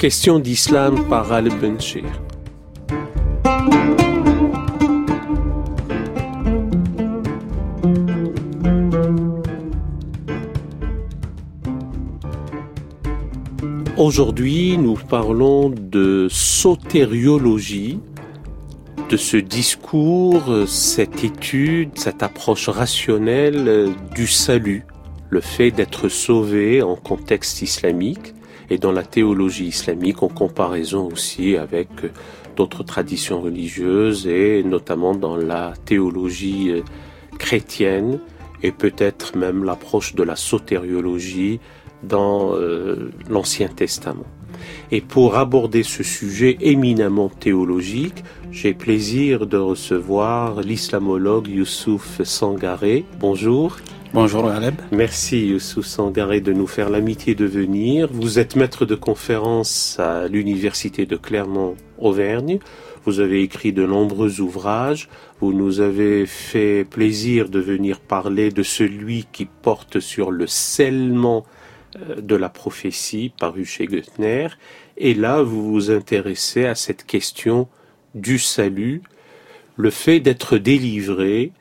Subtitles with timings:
[0.00, 2.06] Question d'islam par Al-Benchir.
[13.98, 18.00] Aujourd'hui, nous parlons de sotériologie,
[19.10, 24.86] de ce discours, cette étude, cette approche rationnelle du salut,
[25.28, 28.32] le fait d'être sauvé en contexte islamique
[28.70, 31.88] et dans la théologie islamique en comparaison aussi avec
[32.56, 36.72] d'autres traditions religieuses et notamment dans la théologie
[37.38, 38.20] chrétienne
[38.62, 41.60] et peut-être même l'approche de la sotériologie
[42.02, 44.26] dans euh, l'Ancien Testament.
[44.90, 53.04] Et pour aborder ce sujet éminemment théologique, j'ai plaisir de recevoir l'islamologue Youssouf Sangaré.
[53.18, 53.76] Bonjour.
[54.12, 54.74] Bonjour Aleb.
[54.90, 58.08] Merci Youssouf Sangaré de nous faire l'amitié de venir.
[58.12, 62.58] Vous êtes maître de conférence à l'université de Clermont-Auvergne.
[63.04, 65.08] Vous avez écrit de nombreux ouvrages.
[65.40, 71.46] Vous nous avez fait plaisir de venir parler de celui qui porte sur le scellement
[71.94, 74.48] euh, de la prophétie paru chez Goetner.
[74.96, 77.68] Et là, vous vous intéressez à cette question
[78.16, 79.02] du salut,
[79.76, 81.52] le fait d'être délivré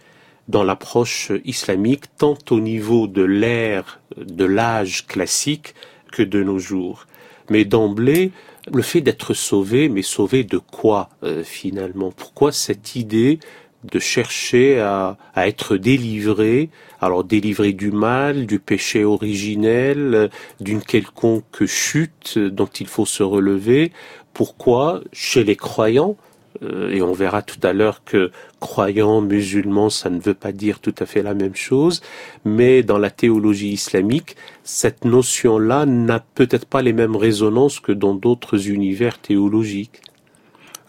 [0.49, 5.75] dans l'approche islamique, tant au niveau de l'ère, de l'âge classique,
[6.11, 7.05] que de nos jours.
[7.51, 8.31] Mais d'emblée,
[8.73, 12.11] le fait d'être sauvé, mais sauvé de quoi euh, finalement?
[12.11, 13.39] Pourquoi cette idée
[13.83, 16.69] de chercher à, à, être délivré,
[16.99, 23.91] alors délivré du mal, du péché originel, d'une quelconque chute dont il faut se relever?
[24.33, 26.17] Pourquoi chez les croyants,
[26.61, 30.95] et on verra tout à l'heure que croyants, musulmans, ça ne veut pas dire tout
[30.99, 32.01] à fait la même chose,
[32.45, 38.13] mais dans la théologie islamique, cette notion-là n'a peut-être pas les mêmes résonances que dans
[38.13, 40.01] d'autres univers théologiques.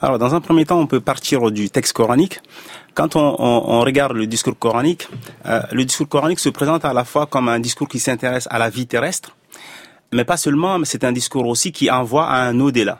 [0.03, 2.41] Alors, dans un premier temps, on peut partir du texte coranique.
[2.95, 5.09] Quand on, regarde le discours coranique,
[5.47, 8.59] euh, le discours coranique se présente à la fois comme un discours qui s'intéresse à
[8.59, 9.37] la vie terrestre,
[10.13, 12.99] mais pas seulement, c'est un discours aussi qui envoie à un au-delà.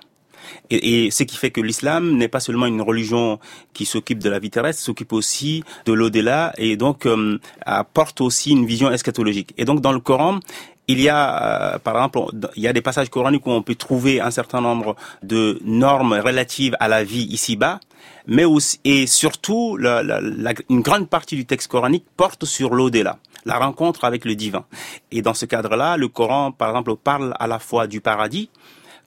[0.71, 3.39] Et, et, ce qui fait que l'islam n'est pas seulement une religion
[3.73, 8.51] qui s'occupe de la vie terrestre, s'occupe aussi de l'au-delà et donc euh, apporte aussi
[8.51, 9.55] une vision eschatologique.
[9.59, 10.41] Et donc dans le Coran,
[10.89, 12.21] il y a, euh, par exemple,
[12.57, 16.15] il y a des passages coraniques où on peut trouver un certain nombre de normes
[16.15, 17.79] relatives à la vie ici-bas,
[18.27, 22.75] mais aussi et surtout, la, la, la, une grande partie du texte coranique porte sur
[22.75, 24.65] l'au-delà la rencontre avec le divin.
[25.11, 28.51] Et dans ce cadre-là, le Coran, par exemple, parle à la fois du paradis,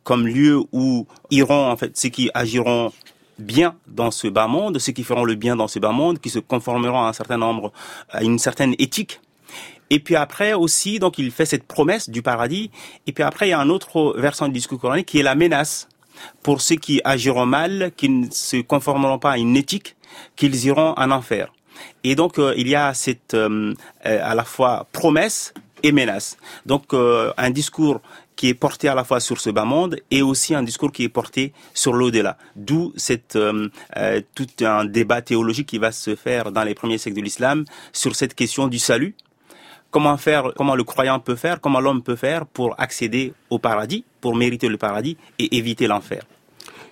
[0.04, 2.92] comme lieu où iront en fait ceux qui agiront
[3.40, 6.30] bien dans ce bas monde, ceux qui feront le bien dans ce bas monde, qui
[6.30, 7.72] se conformeront à un certain nombre,
[8.10, 9.22] à une certaine éthique.
[9.90, 12.72] Et puis après aussi, donc il fait cette promesse du paradis.
[13.06, 15.36] Et puis après, il y a un autre versant du discours coranique qui est la
[15.36, 15.88] menace
[16.42, 19.96] pour ceux qui agiront mal, qui ne se conformeront pas à une éthique,
[20.36, 21.52] qu'ils iront en enfer.
[22.04, 26.38] Et donc euh, il y a cette euh, à la fois promesse et menace.
[26.66, 28.02] Donc euh, un discours
[28.36, 31.04] qui est porté à la fois sur ce bas monde et aussi un discours qui
[31.04, 32.38] est porté sur l'au-delà.
[32.56, 36.98] D'où cette euh, euh, tout un débat théologique qui va se faire dans les premiers
[36.98, 39.16] siècles de l'islam sur cette question du salut.
[39.92, 44.04] Comment faire, comment le croyant peut faire, comment l'homme peut faire pour accéder au paradis,
[44.22, 46.24] pour mériter le paradis et éviter l'enfer.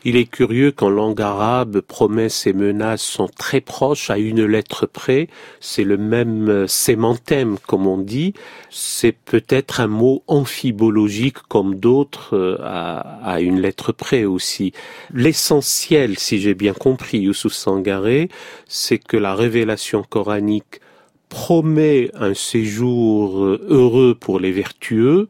[0.04, 4.88] Il est curieux qu'en langue arabe, promesses et menaces sont très proches à une lettre
[4.88, 5.28] près.
[5.60, 8.34] C'est le même sémantème, comme on dit.
[8.72, 14.74] C'est peut-être un mot amphibologique comme d'autres euh, à, une lettre près aussi.
[15.14, 18.30] L'essentiel, si j'ai bien compris, Youssouf Sangaré,
[18.68, 20.82] c'est que la révélation coranique
[21.30, 25.30] promet un séjour heureux pour les vertueux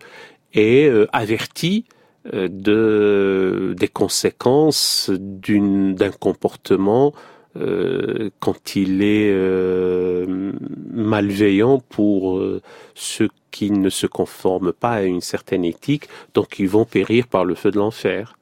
[0.53, 7.13] et euh, avertit euh, de, des conséquences d'un comportement
[7.57, 10.53] euh, quand il est euh,
[10.89, 12.61] malveillant pour euh,
[12.95, 17.43] ceux qui ne se conforment pas à une certaine éthique, donc ils vont périr par
[17.43, 18.37] le feu de l'enfer.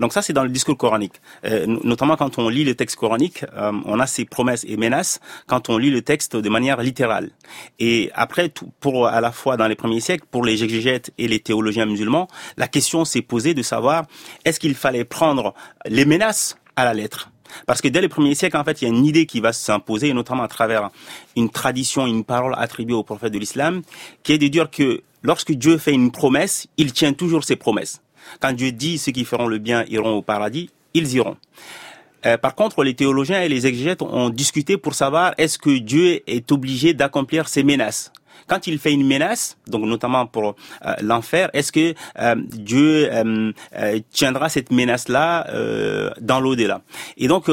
[0.00, 1.20] Donc ça, c'est dans le discours coranique.
[1.44, 5.20] Euh, notamment quand on lit le texte coranique, euh, on a ces promesses et menaces
[5.46, 7.30] quand on lit le texte de manière littérale.
[7.78, 8.50] Et après,
[8.80, 12.28] pour à la fois dans les premiers siècles, pour les exégètes et les théologiens musulmans,
[12.56, 14.06] la question s'est posée de savoir
[14.44, 15.54] est-ce qu'il fallait prendre
[15.86, 17.30] les menaces à la lettre?
[17.66, 19.52] Parce que dès les premiers siècles, en fait, il y a une idée qui va
[19.52, 20.90] s'imposer, notamment à travers
[21.36, 23.82] une tradition, une parole attribuée au prophète de l'islam,
[24.22, 28.00] qui est de dire que lorsque Dieu fait une promesse, il tient toujours ses promesses.
[28.40, 31.36] Quand Dieu dit ceux qui feront le bien iront au paradis, ils iront.
[32.26, 36.20] Euh, par contre, les théologiens et les exégètes ont discuté pour savoir est-ce que Dieu
[36.26, 38.12] est obligé d'accomplir ses menaces.
[38.46, 43.08] quand il fait une menace, donc notamment pour euh, l'enfer, est-ce que euh, Dieu
[44.10, 45.46] tiendra cette menace-là
[46.20, 46.82] dans l'au-delà?
[47.16, 47.48] Et donc,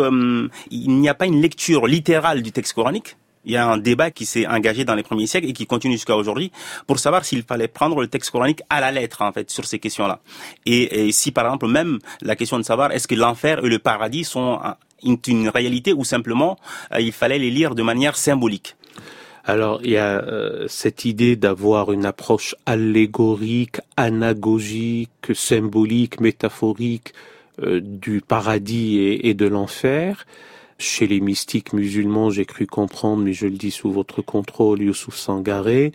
[0.72, 3.16] il n'y a pas une lecture littérale du texte coranique,
[3.48, 5.94] il y a un débat qui s'est engagé dans les premiers siècles et qui continue
[5.94, 6.52] jusqu'à aujourd'hui
[6.86, 9.80] pour savoir s'il fallait prendre le texte coranique à la lettre en fait sur ces
[9.80, 10.20] questions-là.
[10.66, 14.26] Et, si par exemple même la question de savoir est-ce que l'enfer et le paradis
[14.26, 14.60] sont
[15.04, 16.58] une, réalité ou simplement
[16.92, 18.76] euh, il fallait les lire de manière symbolique.
[19.46, 27.14] Alors il y a euh, cette idée d'avoir une approche allégorique, anagogique, symbolique, métaphorique
[27.64, 30.26] euh, du paradis et de l'enfer.
[30.80, 35.16] Chez les mystiques musulmans, j'ai cru comprendre, mais je le dis sous votre contrôle, Youssouf
[35.16, 35.92] Sangaré,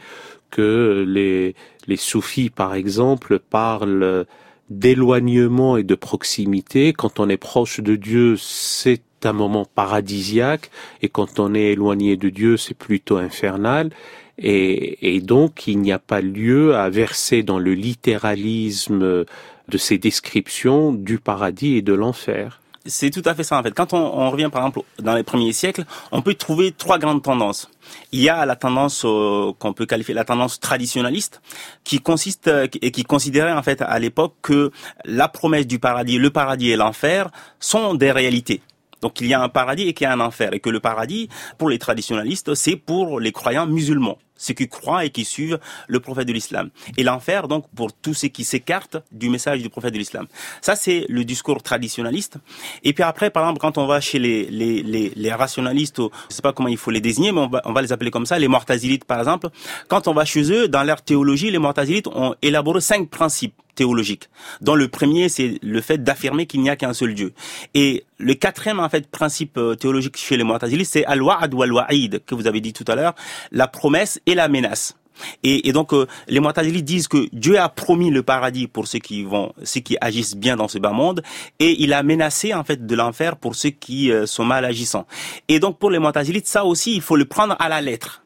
[0.50, 1.54] que les,
[1.86, 4.26] les soufis, par exemple, parlent
[4.70, 6.92] d'éloignement et de proximité.
[6.92, 10.70] Quand on est proche de Dieu, c'est un moment paradisiaque,
[11.00, 13.90] et quand on est éloigné de Dieu, c'est plutôt infernal.
[14.38, 19.24] Et, et, donc, il n'y a pas lieu à verser dans le littéralisme
[19.68, 22.61] de ces descriptions du paradis et de l'enfer.
[22.84, 23.72] C'est tout à fait ça en fait.
[23.72, 27.22] Quand on, on, revient par exemple dans les premiers siècles, on peut trouver trois grandes
[27.22, 27.70] tendances.
[28.10, 31.40] Il y a la tendance euh, qu'on peut qualifier la tendance traditionnaliste,
[31.84, 34.72] qui consiste euh, et qui considérait en fait à l'époque que
[35.04, 37.30] la promesse du paradis, le paradis et l'enfer
[37.60, 38.62] sont des réalités.
[39.00, 40.80] Donc il y a un paradis et qu'il y a un enfer, et que le
[40.80, 41.28] paradis,
[41.58, 46.00] pour les traditionnalistes, c'est pour les croyants musulmans ceux qui croient et qui suivent le
[46.00, 46.70] prophète de l'islam.
[46.96, 50.26] Et l'enfer, donc, pour tous ceux qui s'écartent du message du prophète de l'islam.
[50.60, 52.38] Ça, c'est le discours traditionnaliste.
[52.82, 56.34] Et puis après, par exemple, quand on va chez les, les, les, les rationalistes, je
[56.34, 58.26] sais pas comment il faut les désigner, mais on va, on va les appeler comme
[58.26, 59.48] ça, les mortazilites, par exemple.
[59.88, 64.28] Quand on va chez eux, dans leur théologie, les mortazilites ont élaboré cinq principes théologiques,
[64.60, 67.32] dont le premier, c'est le fait d'affirmer qu'il n'y a qu'un seul Dieu.
[67.74, 72.24] Et le quatrième, en fait, principe euh, théologique chez les mortazilites, c'est al-wa'ad ou al-wa'id,
[72.24, 73.14] que vous avez dit tout à l'heure,
[73.50, 74.96] la promesse et la menace.
[75.42, 78.98] Et, et donc euh, les Mu'tazilis disent que Dieu a promis le paradis pour ceux
[78.98, 81.22] qui vont, ceux qui agissent bien dans ce bas monde,
[81.58, 85.06] et il a menacé en fait de l'enfer pour ceux qui euh, sont mal agissants.
[85.48, 88.21] Et donc pour les Mu'tazilis, ça aussi il faut le prendre à la lettre.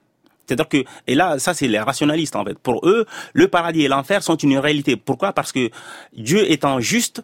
[0.46, 2.58] C'est-à-dire que, et là, ça c'est les rationalistes en fait.
[2.58, 4.96] Pour eux, le paradis et l'enfer sont une réalité.
[4.96, 5.32] Pourquoi?
[5.32, 5.70] Parce que
[6.16, 7.22] Dieu étant juste,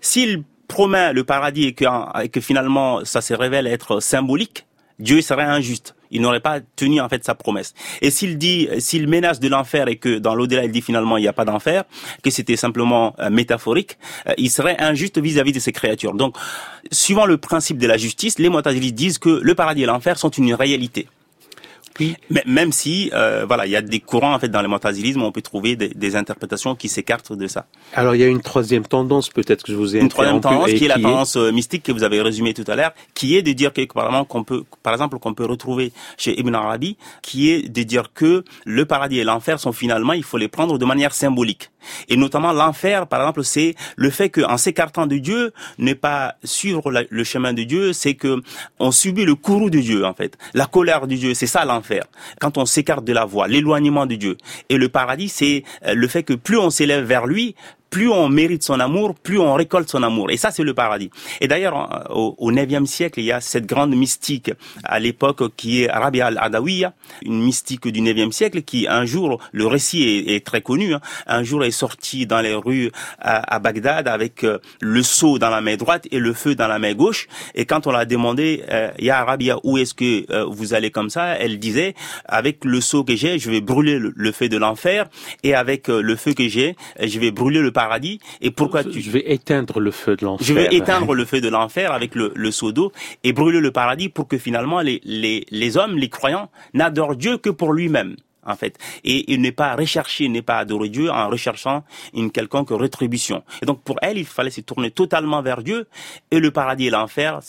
[0.00, 4.66] s'il promet le paradis et que, finalement ça se révèle être symbolique,
[4.98, 7.74] Dieu serait injuste il n'aurait pas tenu en fait sa promesse.
[8.02, 11.22] Et s'il dit, s'il menace de l'enfer et que dans l'au-delà il dit finalement il
[11.22, 11.84] n'y a pas d'enfer,
[12.22, 13.98] que c'était simplement euh, métaphorique,
[14.28, 16.14] euh, il serait injuste vis-à-vis de ces créatures.
[16.14, 16.36] Donc,
[16.90, 20.30] suivant le principe de la justice, les Mu'tazilis disent que le paradis et l'enfer sont
[20.30, 21.06] une réalité.
[22.30, 25.22] Mais même si, euh, voilà, il y a des courants en fait dans le mortasilisme,
[25.22, 27.66] on peut trouver des, des interprétations qui s'écartent de ça.
[27.94, 30.72] Alors il y a une troisième tendance, peut-être que je vous ai une troisième tendance
[30.72, 33.42] qui est la tendance euh, mystique que vous avez résumée tout à l'heure, qui est
[33.42, 37.68] de dire que qu'on peut, par exemple, qu'on peut retrouver chez Ibn Arabi, qui est
[37.68, 41.12] de dire que le paradis et l'enfer sont finalement, il faut les prendre de manière
[41.14, 41.70] symbolique.
[42.08, 46.92] Et notamment l'enfer, par exemple, c'est le fait qu'en s'écartant de Dieu, ne pas suivre
[47.08, 48.42] le chemin de Dieu, c'est que
[48.78, 52.04] on subit le courroux de Dieu en fait, la colère de Dieu, c'est ça l'enfer.
[52.40, 54.36] Quand on s'écarte de la voie, l'éloignement de Dieu.
[54.68, 57.54] Et le paradis, c'est euh, le fait que plus on s'élève vers lui,
[57.90, 60.30] plus on mérite son amour, plus on récolte son amour.
[60.30, 61.10] Et ça, c'est le paradis.
[61.40, 64.52] Et d'ailleurs, au, au 9e siècle, il y a cette grande mystique
[64.84, 69.66] à l'époque qui est Rabia al-Adawiya, une mystique du 9e siècle qui, un jour, le
[69.66, 74.44] récit est, très connu, hein, un jour est sorti dans les rues à, Bagdad avec
[74.44, 77.28] euh, le seau dans la main droite et le feu dans la main gauche.
[77.54, 81.10] Et quand on l'a demandé, euh, Ya Rabia, où est-ce que euh, vous allez comme
[81.10, 81.36] ça?
[81.38, 81.94] Elle disait,
[82.24, 85.06] avec le seau que j'ai, je vais brûler le, feu de l'enfer,
[85.42, 87.79] et avec euh, le feu que j'ai, je vais brûler le paradis.
[88.40, 89.00] Et pourquoi tu...
[89.00, 90.46] Je vais éteindre le feu de l'enfer.
[90.46, 92.92] Je vais éteindre le feu de l'enfer avec le, le seau d'eau
[93.24, 97.38] et brûler le paradis pour que finalement les, les, les hommes, les croyants, n'adorent Dieu
[97.38, 98.78] que pour lui-même en fait.
[99.04, 101.84] Et il n'est pas recherché, n'est pas adorer Dieu en recherchant
[102.14, 103.42] une quelconque rétribution.
[103.62, 105.86] Et donc pour elle, il fallait se tourner totalement vers Dieu
[106.30, 107.40] et le paradis et l'enfer,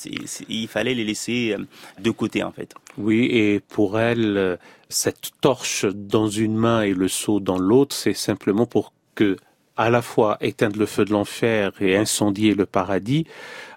[0.50, 1.64] il fallait les laisser euh,
[2.00, 2.74] de côté en fait.
[2.98, 4.58] Oui, et pour elle, euh,
[4.90, 9.38] cette torche dans une main et le seau dans l'autre, c'est simplement pour que
[9.82, 13.26] à la fois éteindre le feu de l'enfer et incendier le paradis,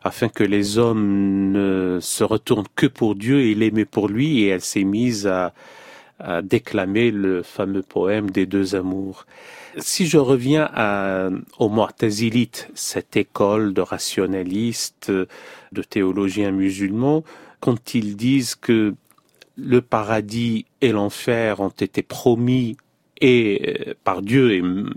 [0.02, 4.49] afin que les hommes ne se retournent que pour Dieu et l'aimer pour lui, et
[4.49, 5.54] elle s'est mise à,
[6.18, 9.25] à, déclamer le fameux poème des deux amours.
[9.78, 17.25] Si je reviens à, aux Mu'tazilites, cette école de rationalistes, de théologiens musulmans,
[17.61, 18.94] quand ils disent que
[19.56, 22.76] le paradis et l'enfer ont été promis
[23.25, 24.52] et euh, par Dieu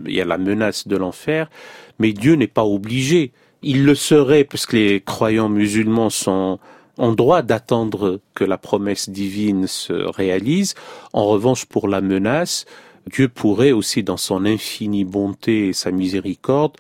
[0.06, 1.50] il y a la menace de l'enfer,
[1.98, 3.32] mais Dieu n'est pas obligé.
[3.62, 6.60] Il le serait parce que les croyants musulmans sont
[7.00, 10.74] ont droit d'attendre que la promesse divine se réalise.
[11.14, 12.66] En revanche, pour la menace,
[13.06, 16.76] Dieu pourrait aussi, dans son infinie bonté et sa miséricorde,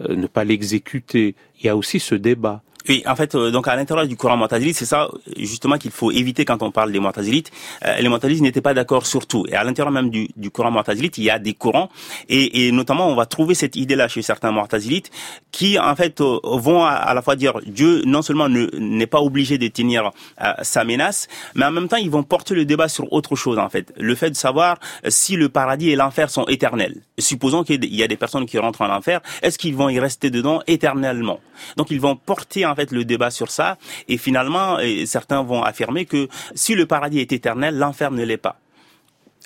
[0.00, 1.36] euh, ne pas l'exécuter.
[1.58, 2.62] Il y a aussi ce débat.
[2.88, 6.10] Oui, en fait, euh, donc à l'intérieur du courant Mu'tazilite, c'est ça justement qu'il faut
[6.10, 7.50] éviter quand on parle des Mu'tazilites.
[7.84, 9.44] Euh, les Mu'tazilites n'étaient pas d'accord sur tout.
[9.48, 11.90] Et à l'intérieur même du, du courant Mu'tazilite, il y a des courants.
[12.28, 15.10] Et, et notamment, on va trouver cette idée-là chez certains Mu'tazilites
[15.52, 19.58] qui, en fait, euh, vont à, la fois dire Dieu, non seulement n'est pas obligé
[19.58, 20.10] de tenir
[20.62, 23.68] sa menace, mais en même temps, ils vont porter le débat sur autre chose, en
[23.68, 23.92] fait.
[23.98, 27.02] Le fait de savoir si le paradis et l'enfer sont éternels.
[27.18, 30.30] Supposons qu'il y a des personnes qui rentrent en enfer, est-ce qu'ils vont y rester
[30.30, 31.40] dedans éternellement?
[31.76, 33.78] Donc, ils vont porter en fait le débat sur ça.
[34.08, 38.58] Et finalement, certains vont affirmer que si le paradis est éternel, l'enfer ne l'est pas.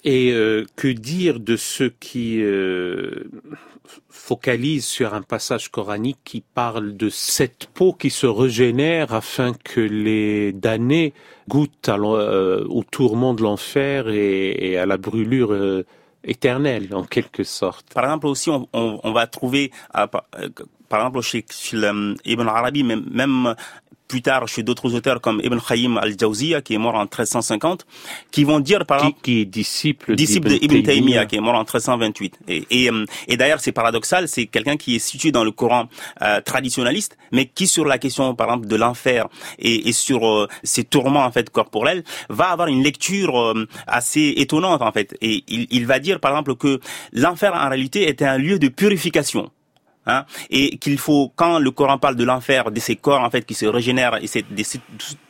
[0.04, 3.30] Et euh, que dire de ceux qui euh,
[4.10, 9.80] focalisent sur un passage coranique qui parle de cette peau qui se régénère afin que
[9.80, 11.14] les damnés
[11.48, 15.56] goûtent euh, au tourment de l'enfer et, à la brûlure
[16.22, 17.86] éternelle en quelque sorte.
[17.94, 19.70] Par exemple aussi, on, va trouver
[20.94, 21.44] par exemple chez,
[22.24, 23.56] Ibn Arabi, même, même
[24.06, 27.86] plus tard chez d'autres auteurs comme Ibn Khayyim al-Jawziyya qui est mort en 1350
[28.30, 31.26] qui vont dire par exemple qui, est disciple disciple d'Ibn Taymiyyah.
[31.26, 34.96] Qui est mort en 1328 et, et, euh, et d'ailleurs c'est paradoxal c'est quelqu'un qui
[34.96, 35.88] est situé dans le Coran
[36.22, 39.26] euh, traditionnaliste mais qui sur la question par exemple de l'enfer
[39.58, 43.54] et, et, sur euh, ses tourments en fait corporels va avoir une lecture
[43.86, 45.16] assez étonnante en fait.
[45.20, 46.78] Et il, il va dire par exemple que
[47.12, 49.50] l'enfer en réalité était un lieu de purification
[50.06, 53.46] Hein, et qu'il faut, quand le Coran parle de l'enfer, de ces corps en fait
[53.46, 54.62] qui se régénèrent et de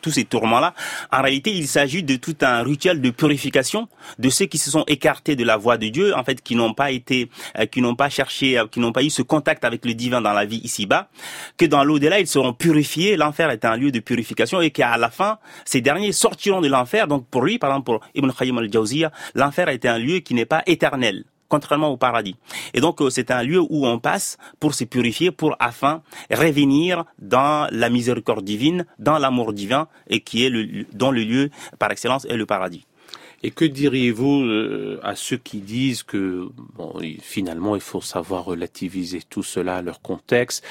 [0.03, 0.75] tous ces tourments-là,
[1.13, 3.89] en réalité, il s'agit de tout un rituel de purification
[4.19, 6.75] de ceux qui se sont écartés de la voie de Dieu, en fait, qui n'ont
[6.75, 9.85] pas été, euh, qui n'ont pas cherché, euh, qui n'ont pas eu ce contact avec
[9.85, 11.09] le divin dans la vie ici-bas,
[11.57, 13.17] que dans l'au-delà, ils seront purifiés.
[13.17, 17.07] L'enfer est un lieu de purification et qu'à la fin, ces derniers sortiront de l'enfer.
[17.07, 20.47] Donc pour lui, par exemple, pour Ibn Khayyim al-Jawziyya, l'enfer est un lieu qui n'est
[20.47, 22.35] pas éternel contrairement au paradis.
[22.75, 27.05] Et donc euh, c'est un lieu où on passe pour se purifier, pour afin revenir
[27.21, 31.93] dans la miséricorde divine, dans l'amour divin, et qui est le, dans le lieu par
[31.93, 32.85] excellence est le paradis.
[33.47, 39.21] Et que diriez-vous euh, à ceux qui disent que bon, finalement il faut savoir relativiser
[39.29, 40.65] tout cela à leur contexte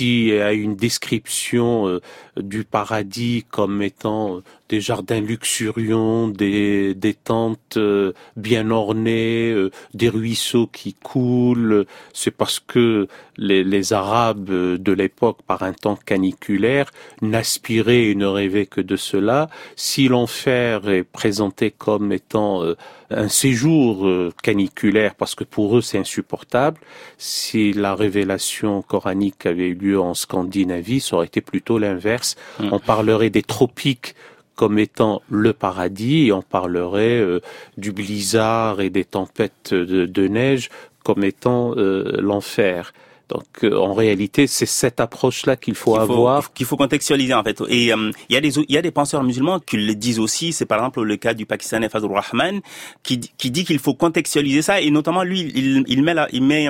[0.00, 2.00] y a une description euh,
[2.38, 10.08] du paradis comme étant des jardins luxuriants, des, des tentes euh, bien ornées, euh, des
[10.08, 11.86] ruisseaux qui coulent.
[12.12, 13.06] C'est parce que
[13.36, 16.90] les, les Arabes de l'époque, par un temps caniculaire,
[17.20, 19.50] n'aspiraient et ne rêvaient que de cela.
[19.76, 22.76] Si l'enfer est présenté comme étant euh,
[23.10, 24.08] un séjour
[24.42, 26.80] caniculaire, parce que pour eux c'est insupportable,
[27.18, 32.36] si la révélation coranique avait eu lieu en Scandinavie, ça aurait été plutôt l'inverse.
[32.58, 32.68] Mmh.
[32.72, 34.14] On parlerait des tropiques
[34.54, 37.40] comme étant le paradis et on parlerait euh,
[37.76, 40.70] du blizzard et des tempêtes de, neige
[41.02, 42.92] comme étant euh, l'enfer.
[43.28, 47.62] Donc euh, en réalité, c'est cette approche-là qu'il faut, avoir, qu'il faut contextualiser en fait.
[47.68, 50.52] Et il y a des il y a des penseurs musulmans qui le disent aussi.
[50.52, 52.60] C'est par exemple le cas du Pakistanais Fazlur Rahman
[53.02, 56.42] qui qui dit qu'il faut contextualiser ça et notamment lui il, il met la il
[56.42, 56.68] met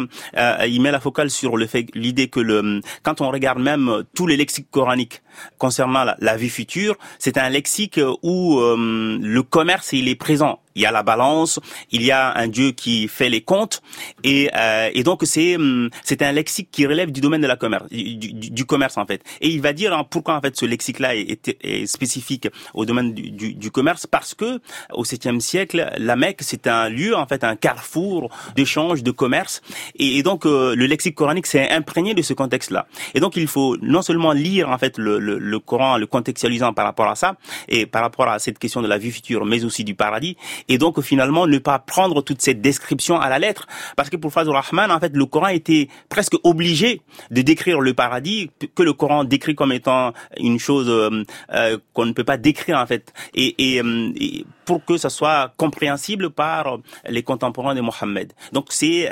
[0.68, 4.26] il met la focale sur le fait l'idée que le quand on regarde même tous
[4.26, 5.23] les lexiques coraniques
[5.58, 10.61] concernant la, vie future, c'est un lexique où euh, le commerce il est présent.
[10.75, 13.81] Il y a la balance, il y a un Dieu qui fait les comptes,
[14.23, 17.57] et, euh, et donc c'est hum, c'est un lexique qui relève du domaine de la
[17.57, 19.23] commerce, du, du, commerce en fait.
[19.40, 23.14] Et il va dire hein, pourquoi en fait ce lexique-là est, est, spécifique au domaine
[23.14, 24.61] du, du, commerce, parce que
[24.93, 29.62] au 7e siècle, la Mecque c'est un lieu en fait un carrefour d'échange, de commerce,
[29.97, 32.87] et, donc euh, le lexique coranique s'est imprégné de ce contexte-là.
[33.14, 36.73] Et donc il faut non seulement lire en fait le, le, le Coran, le contextualisant
[36.73, 37.37] par rapport à ça
[37.69, 40.37] et par rapport à cette question de la vie future, mais aussi du paradis,
[40.68, 43.66] et donc finalement ne pas prendre toute cette description à la lettre,
[43.97, 47.94] parce que pour Fazul Rahman, en fait, le Coran était presque obligé de décrire le
[47.94, 52.37] paradis que le Coran décrit comme étant une chose euh, euh, qu'on ne peut pas
[52.37, 57.75] décrire en fait, et, et, euh, et, pour que ça soit compréhensible par les contemporains
[57.75, 58.33] de Mohammed.
[58.52, 59.11] Donc c'est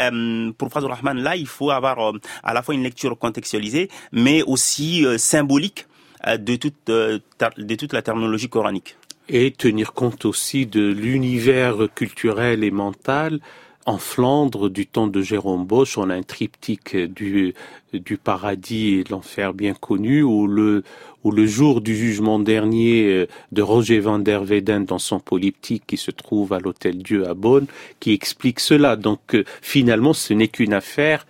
[0.57, 5.05] pour Fazul Rahman là, il faut avoir à la fois une lecture contextualisée, mais aussi
[5.19, 5.87] symbolique
[6.27, 7.19] euh, de toute, euh,
[7.59, 8.97] de toute la terminologie coranique.
[9.35, 13.41] Et tenir compte aussi de l'univers culturel et mental
[13.87, 17.55] en Flandre, du temps de Jérôme Bosch, on a un triptyque du,
[17.95, 20.85] du paradis et de l'enfer bien connu, où le,
[21.25, 25.85] où le jour du jugement dernier euh, de Roger van der Weyden dans son polyptyque
[25.87, 27.67] qui se trouve à l'Hôtel Dieu à Bonn,
[28.01, 28.97] qui explique cela.
[28.97, 31.27] Donc finalement, ce n'est qu'une affaire,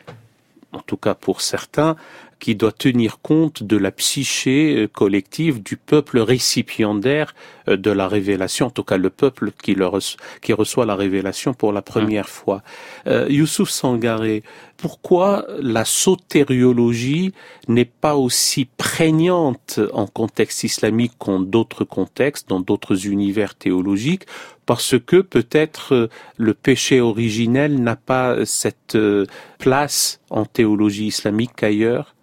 [0.73, 1.97] en tout cas pour certains,
[2.43, 7.37] qui doit tenir compte de la psyché euh, collective du peuple récipiendaire
[7.69, 9.89] euh, de la révélation, en tout cas le peuple qui, le
[10.41, 12.39] qui reçoit la révélation pour la première mmh.
[12.41, 12.63] fois.
[13.07, 14.43] Euh, Youssouf Sangaré,
[14.77, 17.33] pourquoi la sotériologie
[17.69, 24.27] n'est pas aussi prégnante en contexte islamique qu'en d'autres contextes, dans d'autres univers théologiques?
[24.67, 28.99] Parce que peut-être le péché originel n'a pas cette
[29.59, 32.15] place en théologie islamique qu'ailleurs?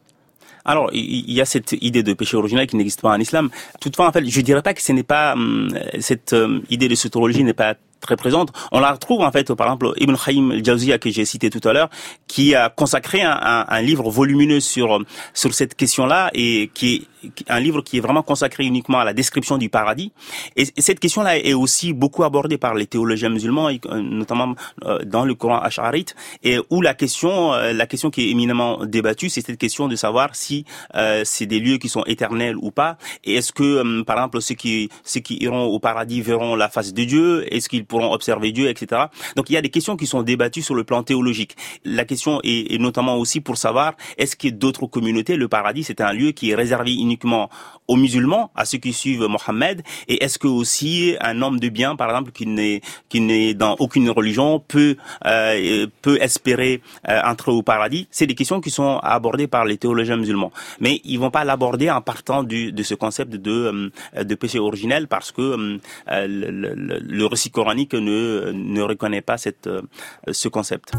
[0.69, 3.49] Alors, il y a cette idée de péché originel qui n'existe pas en islam.
[3.81, 5.67] Toutefois, en fait, je dirais pas que ce n'est pas hum,
[5.99, 8.51] cette euh, idée de sotériologie n'est pas très présente.
[8.71, 11.73] On la retrouve en fait, par exemple, Ibn Khayyim al-Jawziyya que j'ai cité tout à
[11.73, 11.89] l'heure,
[12.27, 14.99] qui a consacré un, un, un, livre volumineux sur
[15.33, 17.01] sur cette question-là et qui est
[17.47, 20.11] un livre qui est vraiment consacré uniquement à la description du paradis.
[20.55, 25.35] Et, cette question-là est aussi beaucoup abordée par les théologiens musulmans, notamment euh, dans le
[25.35, 29.57] Coran Ash'arite, et où la question, euh, la question qui est éminemment débattue, c'est cette
[29.57, 30.65] question de savoir si
[30.95, 34.55] euh, c'est des lieux qui sont éternels ou pas, et est-ce que, par exemple, ceux
[34.55, 38.53] qui ceux qui iront au paradis verront la face de Dieu, est-ce qu'ils pourront observer
[38.53, 39.07] Dieu, etc.
[39.35, 41.57] Donc il y a des questions qui sont débattues sur le plan théologique.
[41.83, 45.99] La question est, est notamment aussi pour savoir est-ce a d'autres communautés, le paradis c'est
[45.99, 47.49] un lieu qui est réservé uniquement
[47.89, 51.95] aux musulmans, à ceux qui suivent Mohammed, et est-ce que aussi un homme de bien,
[51.95, 57.51] par exemple, qui n'est qui n'est dans aucune religion, peut euh, peut espérer euh, entrer
[57.51, 58.07] au paradis?
[58.11, 61.89] C'est des questions qui sont abordées par les théologiens musulmans, mais ils vont pas l'aborder
[61.89, 65.79] en partant du, de ce concept de euh, de péché originel parce que euh,
[66.27, 69.69] le, le, le, récit coranique ne ne reconnaît pas cette
[70.31, 70.93] ce concept.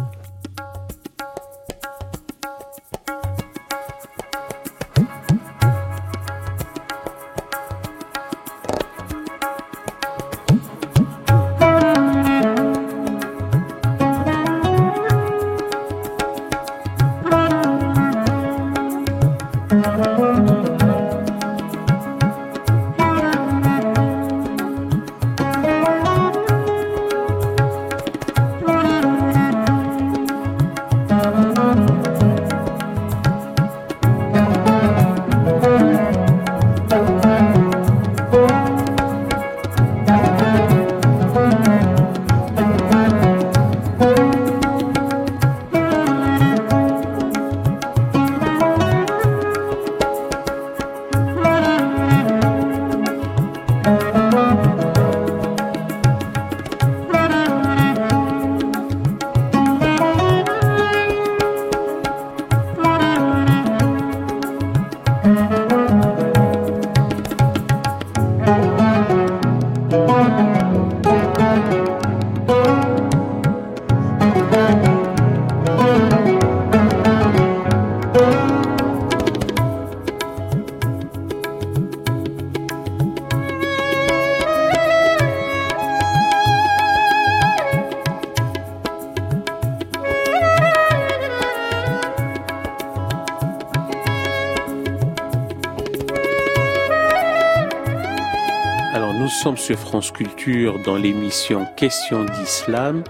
[99.30, 103.04] Sur France Culture dans l'émission Questions d'Islam.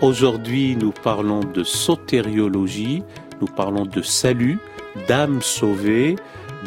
[0.00, 3.04] Aujourd'hui, nous parlons de sotériologie,
[3.40, 4.58] nous parlons de salut,
[5.06, 6.16] d'âme sauvée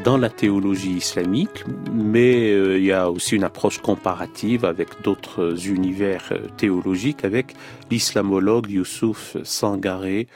[0.05, 5.67] dans la théologie islamique, mais euh, il y a aussi une approche comparative avec d'autres
[5.67, 7.53] univers euh, théologiques, avec
[7.91, 10.27] l'islamologue Youssouf Sangaré,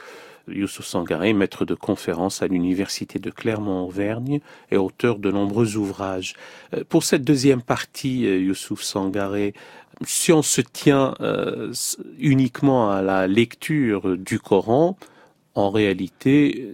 [0.52, 6.34] Youssouf Sangaré, maître de conférence à l'université de Clermont-Auvergne et auteur de nombreux ouvrages.
[6.74, 9.54] Euh, pour cette deuxième partie, euh, Youssouf Sangaré,
[10.04, 11.72] si on se tient euh,
[12.18, 14.96] uniquement à la lecture du Coran,
[15.54, 16.72] en réalité,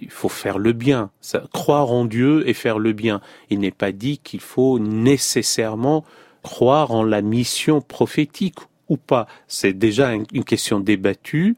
[0.00, 1.10] il faut faire le bien,
[1.52, 3.20] croire en Dieu et faire le bien.
[3.48, 6.04] Il n'est pas dit qu'il faut nécessairement
[6.42, 8.58] croire en la mission prophétique
[8.90, 9.26] ou pas.
[9.48, 11.56] C'est déjà une question débattue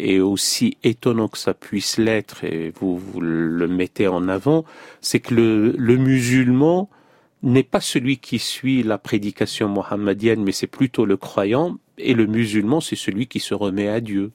[0.00, 4.64] et aussi étonnant que ça puisse l'être, et vous, vous, le mettez en avant,
[5.00, 6.88] c'est que le, musulman
[7.42, 12.26] n'est pas celui qui suit la prédication mohammedienne, mais c'est plutôt le croyant, et le
[12.26, 14.32] musulman, c'est celui qui se remet à Dieu.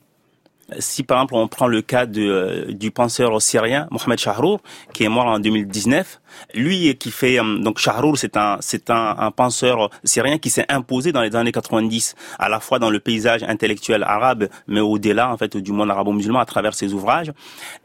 [0.80, 4.62] Si par exemple on prend le cas euh, du penseur syrien Mohamed Shahrour
[4.94, 6.20] qui est mort en 2019
[6.54, 10.66] lui qui fait euh, donc Shahrour c'est un c'est un, un, penseur syrien qui s'est
[10.70, 15.32] imposé dans les années 90 à la fois dans le paysage intellectuel arabe mais au-delà
[15.32, 17.32] en fait du monde arabo-musulman à travers ses ouvrages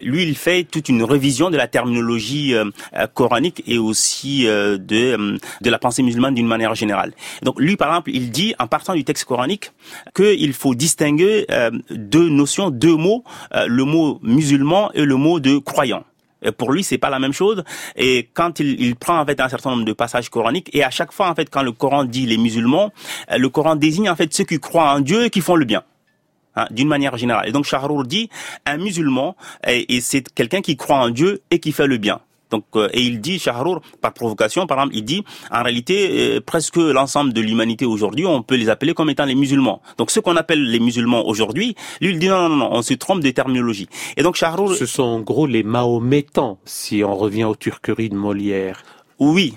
[0.00, 2.64] lui il fait toute une révision de la terminologie euh,
[3.14, 8.10] coranique et aussi de de la pensée musulmane d'une manière générale donc lui par exemple
[8.12, 9.72] il dit en partant du texte coranique
[10.14, 11.46] qu'il faut distinguer
[11.90, 16.04] deux notions deux mots, euh, le mot musulman et le mot de croyant.
[16.57, 17.64] Pour lui, c'est pas la même chose.
[17.96, 21.12] Et quand il, prend en fait un certain nombre de passages coraniques, et à chaque
[21.12, 22.92] fois en fait quand le Coran dit les musulmans,
[23.31, 25.64] euh, le Coran désigne en fait ceux qui croient en Dieu et qui font le
[25.64, 25.83] bien.
[26.57, 27.48] Hein, d'une manière générale.
[27.48, 28.29] Et donc Shahrour dit
[28.66, 29.37] un musulman,
[29.68, 32.20] et c'est quelqu'un qui croit en Dieu et qui fait le bien.
[32.50, 36.40] Donc, euh, et il dit, Shahrour, par provocation, par exemple, il dit, en réalité, euh,
[36.40, 39.80] presque l'ensemble de l'humanité aujourd'hui, on peut les appeler comme étant les musulmans.
[39.98, 42.94] Donc, ce qu'on appelle les musulmans aujourd'hui, lui, il dit non, non, non, on se
[42.94, 43.88] trompe de terminologie.
[44.16, 44.74] Et donc, Shahrour...
[44.74, 48.82] Ce sont en gros les mahométans, si on revient aux turqueries de Molière.
[49.18, 49.54] Oui,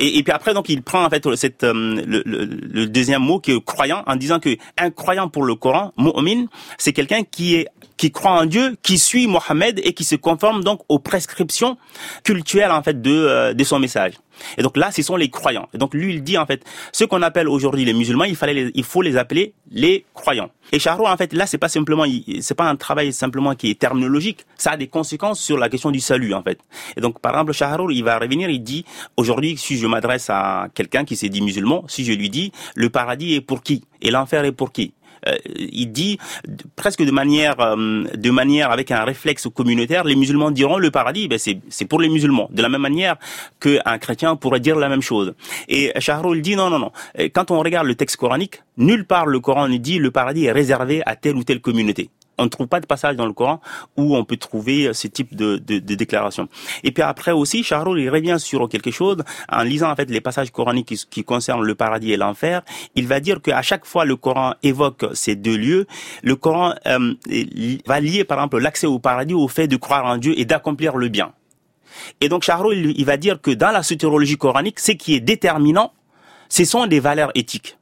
[0.00, 3.64] et, puis après, donc, il prend en fait euh, le, le, deuxième mot qui est
[3.64, 6.46] croyant, en disant que un croyant pour le Coran, mu'min,
[6.78, 10.64] c'est quelqu'un qui est qui croit en Dieu, qui suit Mohammed et qui se conforme
[10.64, 11.76] donc aux prescriptions
[12.24, 14.14] culturelles en fait de euh, de son message.
[14.58, 15.68] Et donc là, ce sont les croyants.
[15.74, 18.70] Et donc lui, il dit en fait, ce qu'on appelle aujourd'hui les musulmans, il fallait,
[18.74, 20.50] il faut les appeler les croyants.
[20.72, 22.04] Et Charro, en fait, là, c'est pas simplement,
[22.40, 24.46] c'est pas un travail simplement qui est terminologique.
[24.56, 26.60] Ça a des conséquences sur la question du salut, en fait.
[26.96, 28.84] Et donc, par exemple, Charro, il va revenir, il dit,
[29.16, 32.88] aujourd'hui, si je m'adresse à quelqu'un qui s'est dit musulman, si je lui dis, le
[32.88, 33.82] paradis est pour qui?
[34.00, 34.92] Et l'enfer est pour qui?
[35.44, 36.18] Il dit
[36.76, 41.28] presque de manière, euh, de manière avec un réflexe communautaire, les musulmans diront le paradis,
[41.28, 42.48] ben c'est pour les musulmans.
[42.52, 43.16] De la même manière
[43.60, 45.34] qu'un chrétien pourrait dire la même chose.
[45.68, 46.92] Et Shahrul dit non, non, non.
[47.32, 50.52] Quand on regarde le texte coranique, nulle part le Coran ne dit le paradis est
[50.52, 53.60] réservé à telle ou telle communauté on ne trouve pas de passage dans le Coran
[53.96, 56.48] où on peut trouver ce type de, de, déclaration.
[56.82, 59.18] Et puis après aussi, Charles il revient sur quelque chose
[59.50, 62.62] en lisant en fait les passages coraniques qui, concernent le paradis et l'enfer.
[62.94, 65.86] Il va dire qu'à chaque fois le Coran évoque ces deux lieux,
[66.22, 67.14] le Coran euh,
[67.86, 70.96] va lier par exemple l'accès au paradis au fait de croire en Dieu et d'accomplir
[70.96, 71.32] le bien.
[72.20, 75.92] Et donc Charles il, va dire que dans la soteriologie coranique, ce qui est déterminant,
[76.48, 77.76] ce sont des valeurs éthiques.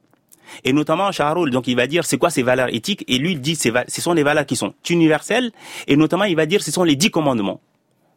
[0.63, 3.03] Et notamment, Shaharul, donc il va dire c'est quoi ces valeurs éthiques?
[3.07, 5.51] Et lui, il dit ce sont des valeurs qui sont universelles.
[5.87, 7.61] Et notamment, il va dire ce sont les dix commandements.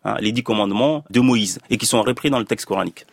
[0.04, 3.06] Hein, les dix commandements de Moïse et qui sont repris dans le texte coranique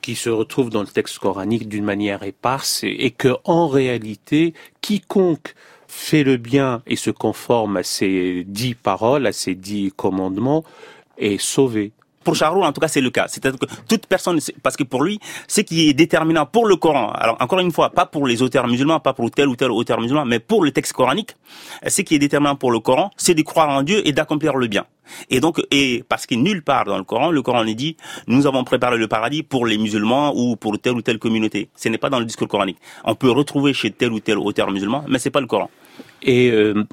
[0.00, 5.54] qui se retrouvent dans le texte coranique d'une manière éparse et que en réalité quiconque
[5.88, 10.64] fait le bien et se conforme à ces dix paroles, à ces dix commandements,
[11.18, 11.92] est sauvé.
[12.22, 13.28] Pour Charles, en tout cas, c'est le cas.
[13.28, 17.08] C'est-à-dire que toute personne, parce que pour lui, ce qui est déterminant pour le Coran,
[17.12, 19.98] alors encore une fois, pas pour les auteurs musulmans, pas pour tel ou tel auteur
[19.98, 21.34] musulman, mais pour le texte coranique,
[21.86, 24.66] ce qui est déterminant pour le Coran, c'est de croire en Dieu et d'accomplir le
[24.66, 24.84] bien.
[25.30, 28.46] Et donc, et parce que nulle part dans le Coran, le Coran est dit, nous
[28.46, 31.70] avons préparé le paradis pour les musulmans ou pour telle ou telle communauté.
[31.74, 32.78] Ce n'est pas dans le discours coranique.
[33.04, 35.70] On peut retrouver chez tel ou tel auteur musulman, mais c'est pas le Coran.
[36.22, 36.84] Et euh,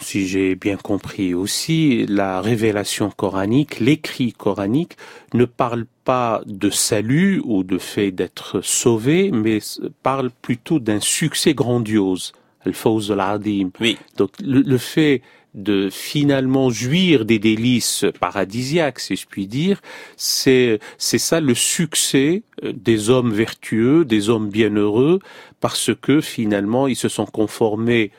[0.00, 4.96] si j'ai bien compris aussi, la révélation coranique, l'écrit coranique
[5.34, 9.58] ne parle pas de salut ou de fait d'être sauvé, mais
[10.02, 12.32] parle plutôt d'un succès grandiose.
[12.64, 13.70] Al-Fawz al-Adim.
[13.80, 13.96] Oui.
[14.16, 15.22] Donc le, fait
[15.54, 19.80] de finalement jouir des délices paradisiaques, si je puis dire,
[20.16, 25.20] c'est c'est ça le succès euh, des hommes vertueux, des hommes bienheureux,
[25.60, 28.10] parce que finalement ils se sont conformés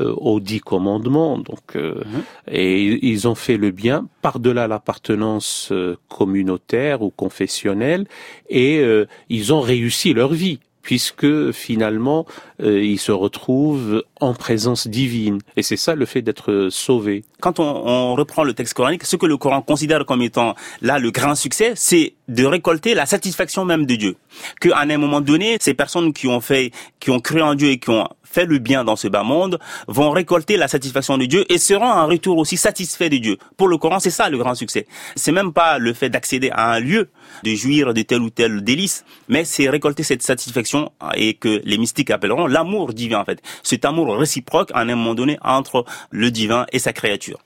[0.00, 1.38] aux dix commandements.
[1.38, 2.22] Donc, euh, mhm.
[2.48, 8.06] et ils ont fait le bien par-delà l'appartenance euh, communautaire ou confessionnelle,
[8.48, 8.82] et
[9.28, 12.26] ils ont réussi leur vie puisque finalement
[12.60, 15.38] ils se retrouvent en présence divine.
[15.56, 17.24] Et c'est ça le fait d'être sauvé.
[17.40, 20.98] Quand on, on, reprend le texte coranique, ce que le Coran considère comme étant là
[20.98, 24.16] le grand succès, c'est de récolter la satisfaction même de Dieu.
[24.60, 27.78] Qu'à un moment donné, ces personnes qui ont fait, qui ont cru en Dieu et
[27.78, 31.44] qui ont fait le bien dans ce bas monde vont récolter la satisfaction de Dieu
[31.52, 33.38] et seront en retour aussi satisfaits de Dieu.
[33.56, 34.86] Pour le Coran, c'est ça le grand succès.
[35.16, 37.10] C'est même pas le fait d'accéder à un lieu,
[37.44, 41.78] de jouir de tel ou tel délice, mais c'est récolter cette satisfaction et que les
[41.78, 43.40] mystiques appelleront l'amour divin en fait.
[43.62, 47.38] Cet amour réciproque à un moment donné entre le divin et sa créature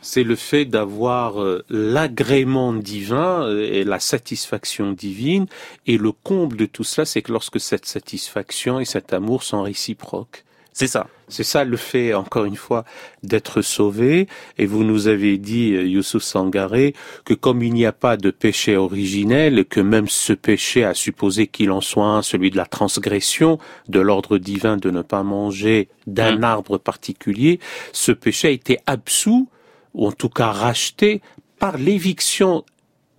[0.00, 5.46] c'est le fait d'avoir euh, l'agrément divin euh, et la satisfaction divine.
[5.86, 9.62] Et le comble de tout cela, c'est que lorsque cette satisfaction et cet amour sont
[9.62, 10.44] réciproques.
[10.72, 11.08] C'est ça.
[11.26, 12.84] C'est ça le fait, encore une fois,
[13.24, 14.28] d'être sauvé.
[14.58, 18.30] Et vous nous avez dit, euh, Youssouf Sangaré, que comme il n'y a pas de
[18.30, 22.64] péché originel, que même ce péché, à supposer qu'il en soit un, celui de la
[22.64, 23.58] transgression,
[23.88, 26.44] de l'ordre divin de ne pas manger d'un mmh.
[26.44, 27.58] arbre particulier,
[27.92, 29.48] ce péché a été absous
[29.94, 31.20] ou en tout cas racheté
[31.58, 32.64] par l'éviction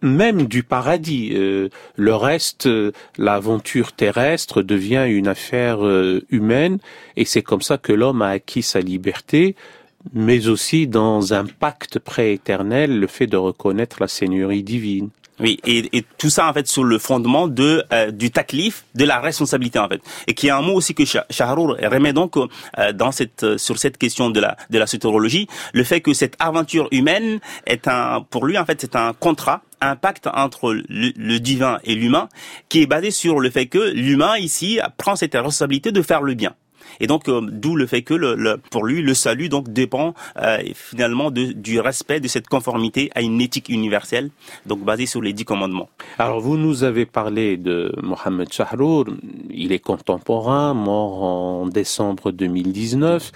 [0.01, 1.32] même du paradis.
[1.34, 6.79] Euh, le reste, euh, l'aventure terrestre devient une affaire euh, humaine
[7.15, 9.55] et c'est comme ça que l'homme a acquis sa liberté,
[10.13, 15.10] mais aussi dans un pacte prééternel, le fait de reconnaître la Seigneurie divine.
[15.39, 19.06] Oui, et, et, tout ça en fait sur le fondement de euh, du taklif, de
[19.06, 22.47] la responsabilité en fait, et qui est un mot aussi que Shahrour remet donc euh,
[22.93, 24.86] dans cette euh, sur cette question de la de la
[25.73, 29.62] le fait que cette aventure humaine est un pour lui en fait c'est un contrat
[29.82, 32.28] un pacte entre le, le divin et l'humain
[32.67, 36.34] qui est basé sur le fait que l'humain ici prend cette responsabilité de faire le
[36.34, 36.54] bien.
[36.99, 40.60] Et donc, euh, d'où le fait que le, pour lui, le salut donc dépend euh,
[40.73, 44.30] finalement de, du respect de cette conformité à une éthique universelle,
[44.65, 45.89] donc basée sur les dix commandements.
[46.17, 49.06] Alors, vous nous avez parlé de Mohamed Shahrour.
[49.52, 53.32] Il est contemporain, mort en décembre 2019.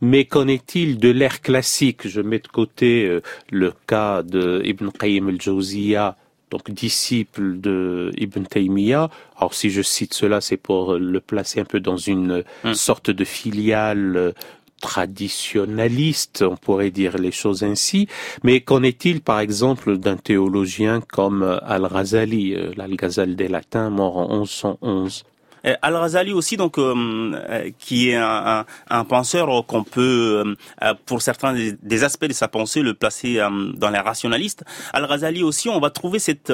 [0.00, 2.08] Mais qu'en est-il de l'ère classique?
[2.08, 6.16] Je mets de côté euh, le cas de Ibn Qayyim al-Jawziyya
[6.54, 9.10] donc disciple de Ibn Taymiyyah.
[9.36, 12.74] Alors si je cite cela, c'est pour le placer un peu dans une hmm.
[12.74, 14.34] sorte de filiale
[14.80, 18.06] traditionnaliste, on pourrait dire les choses ainsi.
[18.44, 24.28] Mais qu'en est-il, par exemple, d'un théologien comme Al-Ghazali, euh, l'Al-Ghazal des Latins, mort en
[24.40, 25.24] 1111
[25.66, 26.94] euh, Al-Razali aussi, donc, euh,
[27.34, 30.56] euh, qui est un, un, penseur qu'on peut,
[31.06, 33.40] pour certains des, aspects de sa pensée, le placer
[33.74, 34.64] dans les rationalistes.
[34.92, 36.52] Al-Razali aussi, on va trouver cette,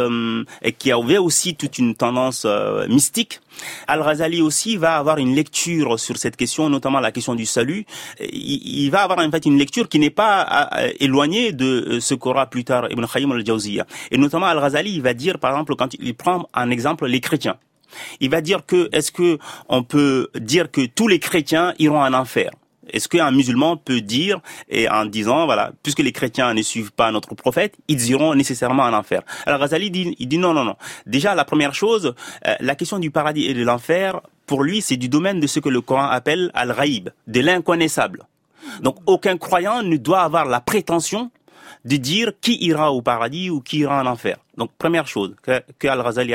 [0.79, 2.47] qui a ouvert aussi toute une tendance
[2.89, 3.41] mystique.
[3.87, 7.87] Al-Razali aussi va avoir une lecture sur cette question, notamment la question du salut.
[8.21, 12.65] Il, va avoir en fait une lecture qui n'est pas éloignée de ce qu'aura plus
[12.65, 13.87] tard Ibn Khayyim al-Jawziyya.
[14.11, 17.57] Et notamment Al-Razali, il va dire, par exemple, quand il prend un exemple les chrétiens.
[18.21, 22.13] Il va dire que est-ce que on peut dire que tous les chrétiens iront en
[22.13, 22.51] enfer?
[22.93, 27.13] Est-ce qu'un musulman peut dire, et en disant, voilà, puisque les chrétiens ne suivent pas
[27.13, 29.23] notre prophète, ils iront nécessairement en enfer?
[29.47, 30.77] Alors Ghazali dit, il dit non, non, non.
[31.07, 32.15] Déjà, la première chose,
[32.47, 35.61] euh, la question du paradis et de l'enfer, pour lui, c'est du domaine de ce
[35.61, 38.27] que le Coran appelle al-raïb, de l'inconnaissable.
[38.83, 41.31] Donc aucun croyant ne doit avoir la prétention
[41.85, 44.37] de dire qui ira au paradis ou qui ira en enfer.
[44.57, 46.35] Donc première chose que, que Al-Ghazali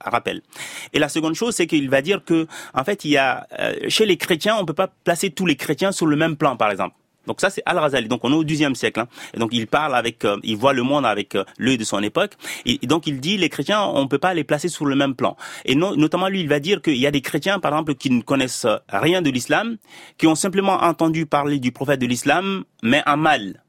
[0.00, 0.42] rappelle.
[0.92, 3.74] Et la seconde chose, c'est qu'il va dire que en fait, il y a euh,
[3.88, 6.70] chez les chrétiens, on peut pas placer tous les chrétiens sur le même plan, par
[6.70, 6.94] exemple.
[7.26, 8.08] Donc ça c'est Al-Razali.
[8.08, 9.00] Donc on est au XIIe siècle.
[9.00, 9.08] Hein.
[9.34, 12.02] Et donc il parle avec, euh, il voit le monde avec euh, l'œil de son
[12.02, 12.32] époque.
[12.66, 15.36] Et, donc il dit les chrétiens, on peut pas les placer sur le même plan.
[15.64, 18.22] Et notamment lui, il va dire qu'il y a des chrétiens, par exemple, qui ne
[18.22, 19.76] connaissent rien de l'islam,
[20.18, 23.63] qui ont simplement entendu parler du prophète de l'islam, mais en mal.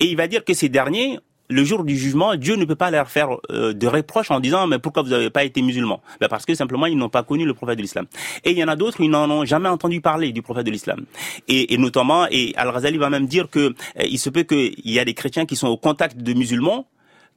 [0.00, 1.18] Et il va dire que ces derniers,
[1.50, 4.66] le jour du jugement, Dieu ne peut pas leur faire euh, de reproches en disant
[4.66, 7.44] mais pourquoi vous n'avez pas été musulman ben Parce que simplement ils n'ont pas connu
[7.44, 8.06] le prophète de l'islam.
[8.44, 10.70] Et il y en a d'autres ils n'en ont jamais entendu parler du prophète de
[10.70, 11.04] l'islam.
[11.48, 13.72] Et, et, notamment, et Al-Ghazali va même dire que euh,
[14.08, 16.86] il se peut qu'il y a des chrétiens qui sont au contact de musulmans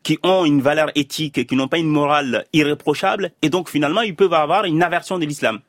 [0.03, 4.15] qui ont une valeur éthique, qui n'ont pas une morale irréprochable, et donc finalement ils
[4.15, 5.59] peuvent avoir une aversion de l'islam,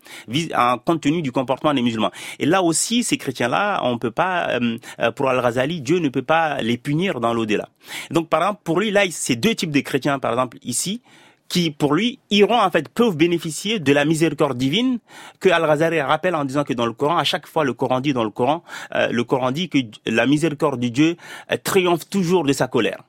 [0.55, 2.11] en compte tenu du comportement des musulmans.
[2.39, 6.23] Et là aussi, ces chrétiens-là, on peut pas, euh, euh, pour Al-Ghazali, Dieu ne peut
[6.23, 7.69] pas les punir dans l'au-delà.
[8.11, 11.03] Donc par exemple, pour lui, là, ces deux types de chrétiens, par exemple ici,
[11.49, 15.01] qui, pour lui, iront en fait peuvent bénéficier de la miséricorde divine
[15.39, 18.15] que Al-Ghazali rappelle en disant que dans le Coran, à chaque fois le Coran dit
[18.15, 18.63] dans le Coran,
[18.95, 21.17] euh, le Coran dit que la miséricorde de Dieu
[21.63, 23.03] triomphe toujours de sa colère.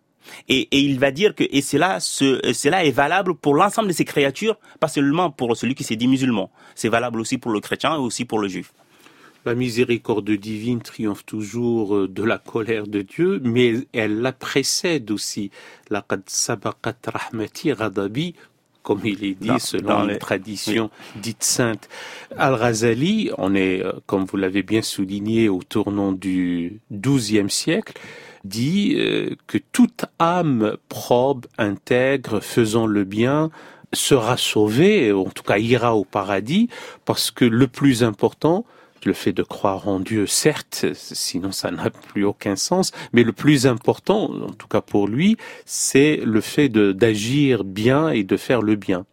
[0.50, 4.58] Et, il va dire que et cela, cela est valable pour l'ensemble de ces créatures,
[4.80, 6.52] pas seulement pour celui qui s'est dit musulman.
[6.76, 8.74] C'est valable aussi pour le chrétien et aussi pour le juif.
[9.46, 15.12] La miséricorde divine triomphe toujours euh, de la colère de Dieu, mais elle la précède
[15.12, 15.52] aussi.
[15.90, 16.06] La
[17.06, 17.74] rahmati
[18.84, 21.90] comme il est dit selon les traditions dites saintes.
[22.38, 27.94] Al-Ghazali, on est, euh, comme vous l'avez bien souligné, au tournant du XIIe siècle,
[28.44, 33.52] dit euh, que toute âme probe, intègre, faisant le bien,
[33.94, 36.70] sera sauvée, en tout cas ira au paradis,
[37.06, 38.66] parce que le plus important,
[39.06, 43.34] le fait de croire en Dieu, certes, sinon ça n'a plus aucun sens, mais le
[43.34, 48.62] plus important, en tout cas pour lui, c'est le fait d'agir bien et de faire
[48.62, 49.06] le bien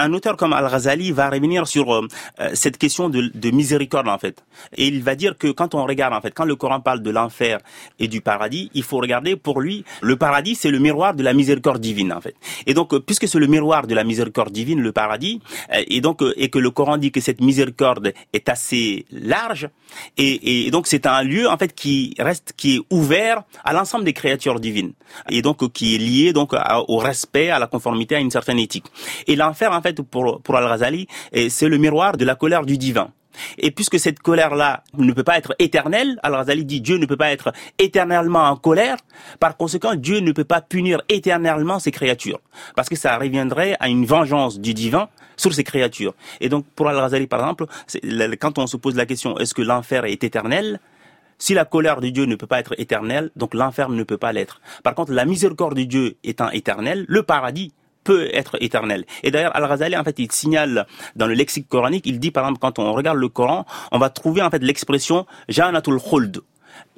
[0.00, 2.08] un auteur comme Al-Ghazali va revenir sur euh,
[2.40, 4.42] euh, cette question de, de, miséricorde en fait.
[4.76, 7.10] Et il va dire que quand on regarde en fait, quand le Coran parle de
[7.10, 7.58] l'enfer
[7.98, 11.34] et du paradis, il faut regarder pour lui le paradis c'est le miroir de la
[11.34, 12.34] miséricorde divine en fait.
[12.66, 15.40] Et donc euh, puisque c'est le miroir de la miséricorde divine, le paradis,
[15.88, 19.68] et donc et que le Coran dit que cette miséricorde est assez large,
[20.16, 24.04] et, et donc c'est un lieu en fait qui reste qui est ouvert à l'ensemble
[24.04, 24.92] des créatures divines,
[25.28, 26.54] et donc qui est lié donc
[26.88, 28.86] au respect, à la conformité à une certaine éthique.
[29.26, 31.06] Et l'enfer en fait pour, Al-Ghazali,
[31.48, 33.12] c'est le miroir de la colère du divin.
[33.58, 37.30] Et puisque cette colère-là ne peut pas être éternelle, Al-Ghazali dit Dieu ne peut pas
[37.30, 38.96] être éternellement en colère,
[39.38, 42.40] par conséquent Dieu ne peut pas punir éternellement ses créatures,
[42.74, 46.14] parce que ça reviendrait à une vengeance du divin sur ses créatures.
[46.40, 47.66] Et donc pour Al-Ghazali par exemple,
[48.40, 50.80] quand on se pose la question est-ce que l'enfer est éternel?
[51.38, 54.30] Si la colère de Dieu ne peut pas être éternelle, donc l'enfer ne peut pas
[54.30, 54.60] l'être.
[54.82, 57.72] Par contre, la miséricorde de Dieu étant éternelle, le paradis
[58.04, 59.04] peut être éternel.
[59.22, 60.86] Et d'ailleurs, Al-Ghazali, en fait, il signale
[61.16, 64.10] dans le lexique coranique, il dit, par exemple, quand on regarde le Coran, on va
[64.10, 66.40] trouver, en fait, l'expression Khuld,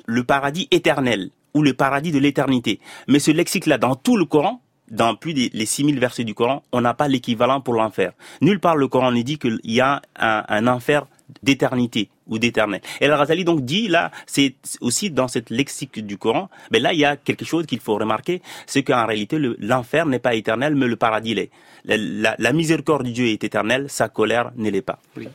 [0.06, 2.80] le paradis éternel, ou le paradis de l'éternité.
[3.08, 6.62] Mais ce lexique-là, dans tout le Coran, dans plus des les 6000 versets du Coran,
[6.72, 8.12] on n'a pas l'équivalent pour l'enfer.
[8.40, 11.06] Nulle part le Coran ne dit qu'il y a un enfer
[11.42, 12.80] d'éternité ou d'éternel.
[13.00, 17.00] Et Al-Ghazali donc dit là, c'est aussi dans cette lexique du Coran, mais là il
[17.00, 20.86] y a quelque chose qu'il faut remarquer, c'est qu'en réalité l'enfer n'est pas éternel, mais
[20.86, 21.50] le paradis l'est.
[21.84, 25.00] La, la, miséricorde de Dieu est éternelle, sa colère ne l'est pas.
[25.16, 25.26] Oui.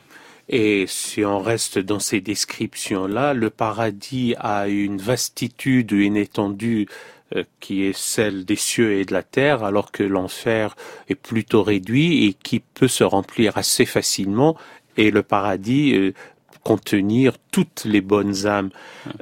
[0.48, 6.88] Et si on reste dans ces descriptions-là, le paradis a une vastitude, une étendue
[7.36, 10.74] euh, qui est celle des cieux et de la terre, alors que l'enfer
[11.10, 14.56] est plutôt réduit et qui peut se remplir assez facilement
[14.98, 16.12] et le paradis euh,
[16.62, 18.68] contenir toutes les bonnes âmes.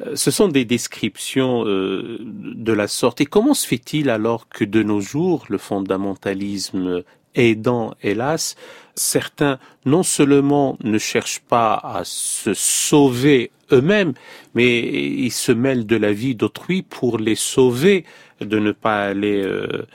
[0.05, 3.21] Euh, ce sont des descriptions euh, de la sorte.
[3.21, 7.05] Et comment se fait-il alors que de nos jours, le fondamentalisme
[7.37, 8.57] aidant, hélas,
[8.97, 14.15] certains non seulement ne cherchent pas à se sauver eux-mêmes,
[14.55, 18.05] mais ils se mêlent de la vie d'autrui pour les sauver
[18.41, 19.87] de ne pas aller euh,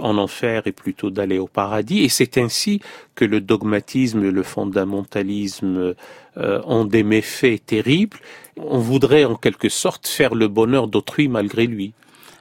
[0.00, 2.02] en enfer et plutôt d'aller au paradis.
[2.04, 2.80] Et c'est ainsi
[3.14, 5.94] que le dogmatisme et le fondamentalisme
[6.36, 8.18] euh, ont des méfaits terribles.
[8.56, 11.92] On voudrait en quelque sorte faire le bonheur d'autrui malgré lui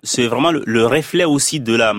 [0.03, 1.93] c'est vraiment le, reflet aussi de la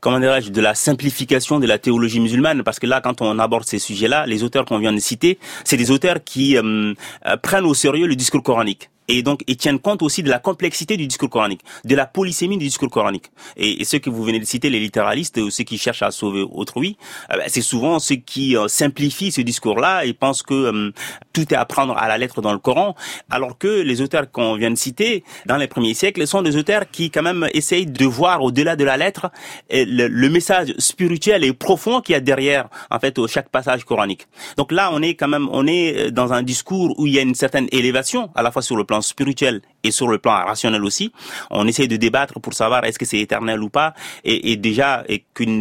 [0.00, 3.64] comment dirais-je de la simplification de la théologie musulmane parce que là quand on aborde
[3.64, 6.94] ces sujets-là les auteurs qu'on vient de citer c'est des auteurs qui euh,
[7.42, 10.96] prennent au sérieux le discours coranique et donc ils tiennent compte aussi de la complexité
[10.96, 13.30] du discours coranique, de la polysémie du discours coranique.
[13.56, 16.44] Et, ceux que vous venez de citer, les littéralistes, ou ceux qui cherchent à sauver
[16.50, 16.96] autrui,
[17.30, 20.92] euh, ben, c'est souvent ceux qui euh, simplifient ce discours-là et pensent que euh,
[21.32, 22.96] tout est à prendre à la lettre dans le Coran,
[23.30, 26.90] alors que les auteurs qu'on vient de citer dans les premiers siècles sont des auteurs
[26.90, 29.30] qui quand même essayent de voir au-delà de la lettre
[29.70, 34.26] le, le, message spirituel et profond qu'il y a derrière en fait chaque passage coranique.
[34.56, 37.22] Donc là, on est quand même on est dans un discours où il y a
[37.22, 40.84] une certaine élévation à la fois sur le plan spirituel et sur le plan rationnel
[40.84, 41.12] aussi.
[41.50, 45.24] On essaie de débattre pour savoir est-ce que c'est éternel ou pas, et, déjà et
[45.34, 45.60] qu'il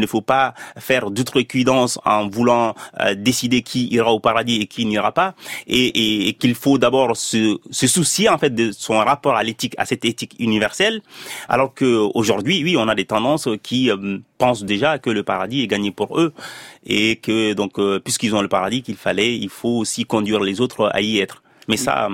[0.00, 4.84] ne, faut pas faire d'outrecuidance en voulant euh, décider qui ira au paradis et qui
[4.84, 5.34] n'ira pas,
[5.66, 9.86] et, qu'il faut d'abord se, se, soucier en fait de son rapport à l'éthique, à
[9.86, 11.00] cette éthique universelle,
[11.48, 15.62] alors que aujourd'hui, oui, on a des tendances qui euh, pensent déjà que le paradis
[15.62, 16.32] est gagné pour eux
[16.84, 20.60] et que donc euh, puisqu'ils ont le paradis qu'il fallait, il faut aussi conduire les
[20.60, 21.42] autres à y être.
[21.68, 22.08] Mais ça,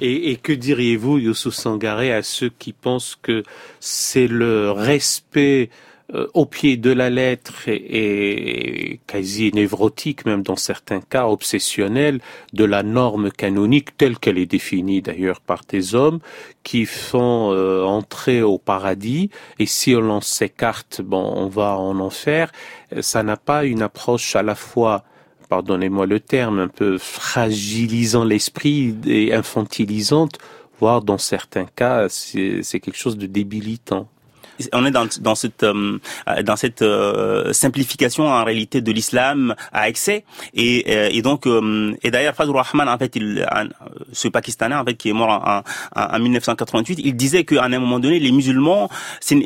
[0.00, 3.42] et, et que diriez-vous, Youssou Sangaré, à ceux qui pensent que
[3.80, 5.70] c'est le respect
[6.14, 12.20] euh, au pied de la lettre et, quasi névrotique, même dans certains cas obsessionnel,
[12.52, 16.20] de la norme canonique telle qu'elle est définie d'ailleurs par des hommes
[16.62, 22.52] qui font euh, entrer au paradis et si on s'écarte, bon, on va en enfer.
[23.00, 25.02] Ça n'a pas une approche à la fois
[25.48, 30.38] pardonnez-moi le terme, un peu fragilisant l'esprit et infantilisante,
[30.80, 34.08] voire dans certains cas, c'est quelque chose de débilitant
[34.72, 35.98] on est dans, dans cette euh,
[36.44, 41.46] dans cette euh, simplification en réalité de l'islam à excès et, euh, et donc
[42.02, 43.46] et d'ailleurs Fadl Rahman en fait il
[44.12, 45.62] ce pakistanais en fait qui est mort en,
[45.94, 48.88] en, 1988 il disait qu'à un moment donné les musulmans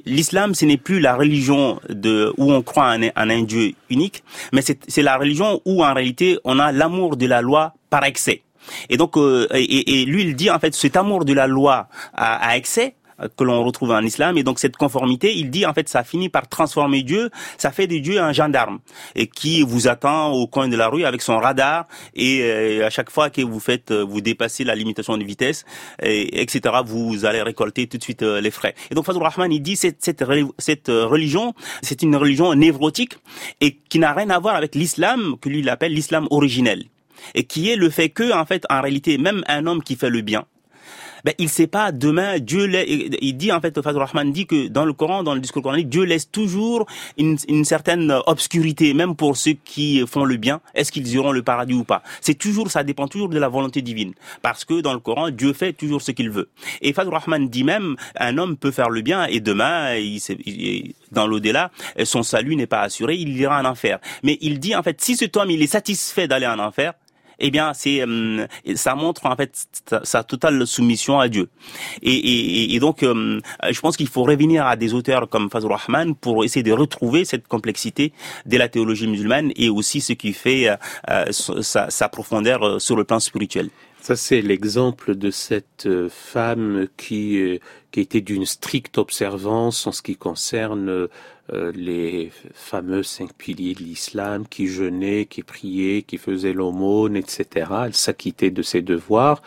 [0.07, 4.23] l'islam ce n'est plus la religion de où on croit en, en un dieu unique
[4.53, 8.43] mais c'est la religion où en réalité on a l'amour de la loi par excès
[8.89, 12.51] et donc, et, et, lui, il dit en fait, cet amour de la loi à,
[12.51, 12.95] à excès,
[13.37, 14.39] que l'on retrouve en islam.
[14.39, 17.87] Et donc cette conformité, il dit en fait, ça finit par transformer Dieu, ça fait
[17.87, 18.81] de Dieu un gendarme
[19.15, 22.91] et qui vous attend au coin de la rue avec son radar et euh, à
[22.91, 25.65] chaque fois que vous faites, euh, vous dépassez la limitation de vitesse,
[26.03, 26.77] et, etc.
[26.85, 28.75] Vous allez récolter tout de suite euh, les frais.
[28.91, 30.25] Et donc Fadl Rahman, il dit cette, cette,
[30.59, 33.15] cette religion, c'est une religion névrotique
[33.61, 36.85] et qui n'a rien à voir avec l'islam que lui il appelle l'islam originel
[37.35, 40.11] et qui est le fait que en fait en réalité même un homme qui fait
[40.11, 40.47] le bien
[41.25, 42.69] ben, il sait pas demain Dieu
[43.23, 45.89] il dit en fait Fadl Rahman dit que dans le Coran dans le discours coranique
[45.89, 46.87] Dieu laisse toujours
[47.19, 50.61] une, certaine obscurité même pour ceux qui font le bien.
[50.75, 52.03] Est-ce qu'ils iront le paradis ou pas?
[52.21, 54.15] C'est toujours ça dépend toujours de la volonté divine.
[54.43, 56.49] Parce que dans le Coran Dieu fait toujours ce qu'il veut.
[56.81, 60.95] Et Fadl Rahman dit même un homme peut faire le bien et demain il, il,
[61.13, 61.71] dans l'au-delà
[62.05, 63.99] son salut n'est pas assuré il ira en enfer.
[64.23, 66.95] Mais il dit en fait si cet homme il est satisfait d'aller en enfer
[67.41, 69.53] eh bien, c'est euh, ça montre en fait
[70.03, 71.49] sa, totale soumission à Dieu.
[72.03, 76.45] Et, donc, euh, je pense qu'il faut revenir à des auteurs comme Fazl Rahman pour
[76.45, 78.13] essayer de retrouver cette complexité
[78.47, 83.05] de la théologie musulmane et aussi ce qui fait euh, sa, sa profondeur sur le
[83.05, 83.71] plan spirituel.
[84.01, 87.61] Ça, c'est l'exemple de cette femme qui
[87.91, 91.09] qui était d'une stricte observance en ce qui concerne
[91.75, 97.67] les fameux cinq piliers de l'islam, qui jeûnait, qui priait, qui faisait l'aumône, etc.
[97.87, 99.43] Elle s'acquittait de ses devoirs,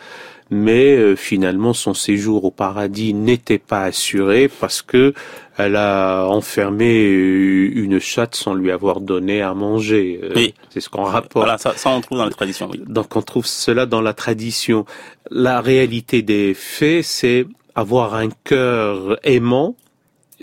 [0.50, 5.14] mais euh, finalement son séjour au paradis n'était pas assuré parce que
[5.56, 10.20] elle a enfermé une chatte sans lui avoir donné à manger.
[10.34, 10.54] Oui.
[10.70, 11.32] C'est ce qu'on rapporte.
[11.34, 12.68] Voilà, ça, ça on trouve dans la tradition.
[12.70, 12.82] Oui.
[12.86, 14.84] Donc on trouve cela dans la tradition.
[15.30, 19.76] La réalité des faits, c'est avoir un cœur aimant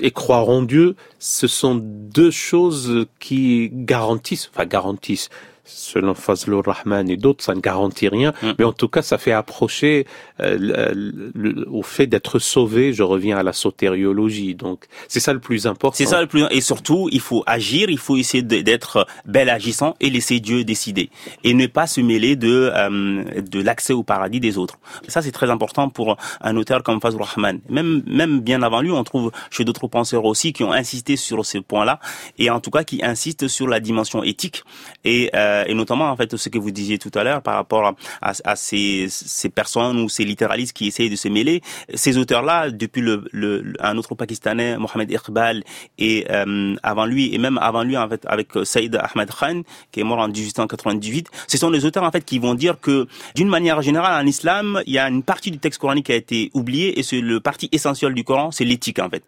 [0.01, 5.29] et croire en Dieu, ce sont deux choses qui garantissent, enfin garantissent,
[5.63, 8.51] selon Fazlur Rahman et d'autres, ça ne garantit rien, Mm.
[8.59, 10.05] mais en tout cas, ça fait approcher
[10.39, 12.93] euh, le- le- au fait d'être sauvé.
[12.93, 15.95] Je reviens à la sotériologie, donc c'est ça le plus important.
[15.95, 19.95] C'est ça le plus et surtout il faut agir, il faut essayer d'être bel agissant
[19.99, 21.09] et laisser Dieu décider
[21.43, 24.79] et ne pas se mêler de euh, de l'accès au paradis des autres.
[25.07, 27.59] Ça c'est très important pour un auteur comme Fazlur Rahman.
[27.69, 31.45] Même même bien avant lui, on trouve chez d'autres penseurs aussi qui ont insisté sur
[31.45, 31.99] ce point-là
[32.39, 34.63] et en tout cas qui insistent sur la dimension éthique
[35.03, 37.95] et euh, et notamment en fait ce que vous disiez tout à l'heure par rapport
[38.21, 41.61] à, à, ces ces personnes ou ces littéralistes qui essayent de se mêler.
[41.93, 45.63] Ces auteurs-là, depuis le, le, un autre pakistanais, Mohamed Iqbal,
[45.97, 49.61] et euh, avant lui, et même avant lui en fait avec euh, Saïd Ahmed Khan,
[49.91, 53.07] qui est mort en 1898, ce sont des auteurs en fait qui vont dire que
[53.35, 56.15] d'une manière générale en islam, il y a une partie du texte coranique qui a
[56.15, 59.23] été oubliée et c'est le partie essentielle du Coran, c'est l'éthique en fait.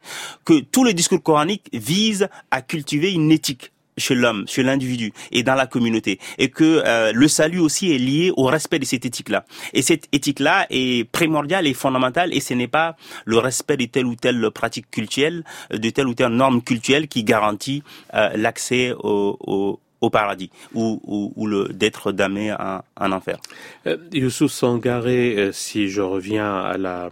[0.46, 5.44] Que tout le discours coranique vise à cultiver une éthique chez l'homme, chez l'individu et
[5.44, 9.06] dans la communauté, et que euh, le salut aussi est lié au respect de cette
[9.06, 9.46] éthique-là.
[9.74, 14.06] Et cette éthique-là est primordiale et fondamentale, et ce n'est pas le respect de telle
[14.06, 17.84] ou telle pratique culturelle, de telle ou telle norme culturelle qui garantit
[18.14, 23.40] euh, l'accès au, au, au paradis ou, ou, ou le d'être damné en enfer.
[23.88, 27.10] Euh, Youssouf Sangaré, euh, si je reviens à la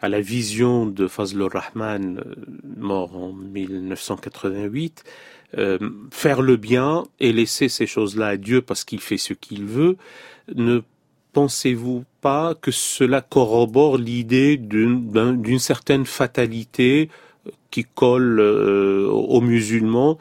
[0.00, 2.34] à la vision de Fazlur Rahman, euh,
[2.76, 5.04] mort en 1988,
[5.58, 5.78] euh,
[6.10, 9.96] faire le bien et laisser ces choses-là à Dieu parce qu'il fait ce qu'il veut,
[10.54, 10.80] ne
[11.32, 17.08] pensez-vous pas que cela corrobore l'idée d'une d'un- d'une certaine fatalité
[17.46, 20.18] euh, qui colle euh, aux musulmans,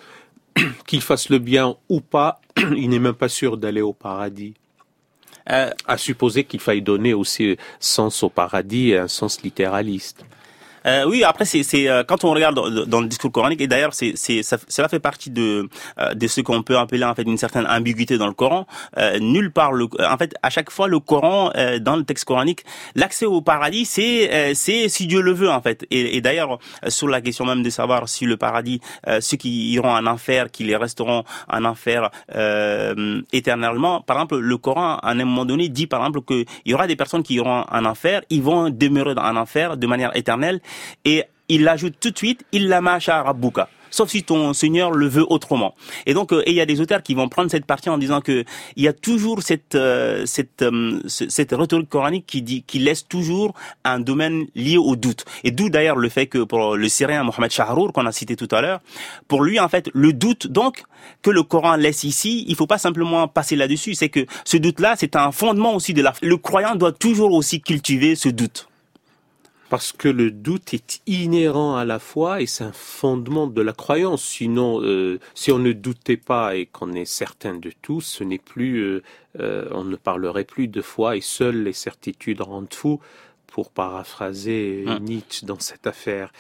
[0.88, 2.42] qu'ils fassent le bien ou pas,
[2.76, 4.54] il n'est même pas sûr d'aller au paradis.
[5.52, 10.26] Euh, à supposer qu'il faille donner aussi sens au paradis et un sens littéraliste.
[10.86, 12.56] Euh, oui, après c'est euh, quand on regarde
[12.88, 15.68] dans, le discours coranique et d'ailleurs c'est ça, cela fait partie de
[16.00, 18.68] euh, de ce qu'on peut appeler en fait une certaine ambiguïté dans le Coran.
[18.98, 22.26] Euh, nulle part le en fait à chaque fois le Coran euh, dans le texte
[22.26, 22.64] coranique
[22.96, 26.90] l'accès au paradis c'est euh, c'est si Dieu le veut en fait et, d'ailleurs euh,
[26.90, 30.52] sur la question même de savoir si le paradis euh, ceux qui iront en enfer
[30.52, 35.70] qui les resteront en enfer euh, éternellement par exemple le Coran à un moment donné
[35.70, 38.70] dit par exemple que il y aura des personnes qui iront en enfer ils vont
[38.70, 40.62] demeurer en enfer de manière éternelle
[41.06, 45.26] et il ajoute tout de suite illa masha rabbuka sauf si ton Seigneur le veut
[45.32, 45.74] autrement.
[46.06, 48.20] Et donc, euh, il y a des auteurs qui vont prendre cette partie en disant
[48.20, 48.44] que
[48.76, 52.80] il y a toujours cette euh, cette euh, ce- cette rhétorique coranique qui dit qui
[52.80, 53.54] laisse toujours
[53.86, 55.24] un domaine lié au doute.
[55.46, 58.50] Et d'où d'ailleurs le fait que pour le Syrien Mohamed Shahrour qu'on a cité tout
[58.52, 58.82] à l'heure,
[59.30, 60.84] pour lui en fait le doute donc
[61.22, 63.94] que le Coran laisse ici, il faut pas simplement passer là-dessus.
[63.94, 66.12] C'est que ce doute-là, c'est un fondement aussi de la.
[66.22, 68.68] Le croyant doit toujours aussi cultiver ce doute.
[69.76, 73.74] Parce que le doute est inhérent à la foi et c'est un fondement de la
[73.74, 74.24] croyance.
[74.24, 78.38] Sinon, euh, si on ne doutait pas et qu'on est certain de tout, ce n'est
[78.38, 79.04] plus, euh,
[79.42, 83.02] euh, on ne parlerait plus de foi et seules les certitudes rendent fou,
[83.48, 85.00] pour paraphraser Hum.
[85.04, 86.32] Nietzsche dans cette affaire.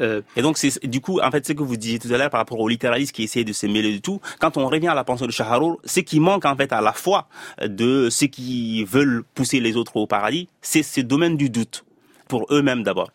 [0.00, 2.30] Euh, Et donc, c'est du coup, en fait, ce que vous disiez tout à l'heure
[2.30, 4.94] par rapport aux littéralistes qui essaient de se mêler de tout, quand on revient à
[4.94, 7.28] la pensée de Shaharur, ce qui manque en fait à la fois
[7.64, 11.84] de ceux qui veulent pousser les autres au paradis, c'est ce domaine du doute,
[12.30, 13.10] pour eux-mêmes d'abord.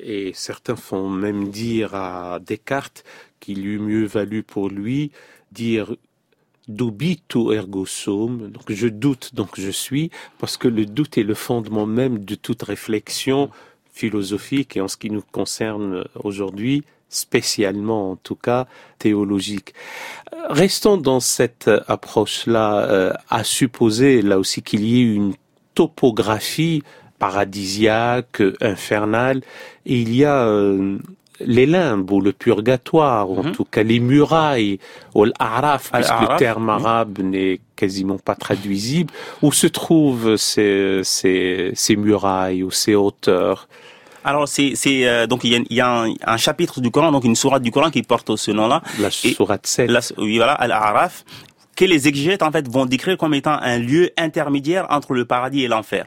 [0.00, 3.04] Et certains font même dire à Descartes
[3.40, 5.10] qu'il eût mieux valu pour lui
[5.50, 5.96] dire
[6.68, 11.34] dubito ergo sum, donc je doute, donc je suis, parce que le doute est le
[11.34, 13.50] fondement même de toute réflexion
[13.92, 18.66] philosophique et en ce qui nous concerne aujourd'hui, spécialement en tout cas
[18.98, 19.74] théologique.
[20.48, 25.34] Restons dans cette approche-là, euh, à supposer là aussi qu'il y ait une
[25.74, 26.82] topographie
[27.18, 29.40] paradisiaque, infernale,
[29.86, 30.98] et il y a euh,
[31.40, 33.52] les limbes ou le purgatoire, ou en Mhm.
[33.52, 34.78] tout cas les murailles,
[35.14, 36.74] ou l'araf, puisque le terme oui.
[36.76, 39.12] arabe n'est quasiment pas traduisible,
[39.42, 43.68] où se trouvent ces, ces, ces murailles ou ces hauteurs?
[44.26, 44.72] Alors, c'est
[45.06, 47.36] euh, donc il y a, il y a un, un chapitre du Coran, donc une
[47.36, 48.80] sourate du Coran qui porte ce nom-là.
[48.98, 49.90] La sourate 7.
[49.90, 51.24] Là, oui, voilà, Al-A'raf.
[51.74, 55.64] Que les exégètes en fait vont décrire comme étant un lieu intermédiaire entre le paradis
[55.64, 56.06] et l'enfer.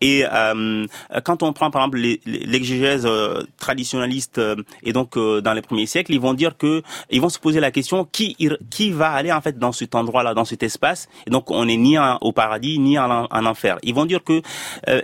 [0.00, 0.86] Et euh,
[1.24, 5.86] quand on prend par exemple l'exégèse euh, traditionnaliste euh, et donc euh, dans les premiers
[5.86, 8.36] siècles, ils vont dire que ils vont se poser la question qui
[8.70, 11.08] qui va aller en fait dans cet endroit-là, dans cet espace?
[11.26, 13.78] Et donc on n'est ni au paradis ni en, en, enfer.
[13.82, 14.42] Ils vont dire que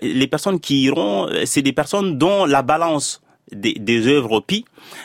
[0.03, 4.65] les personnes qui iront, c'est des personnes dont la balance des, des œuvres pis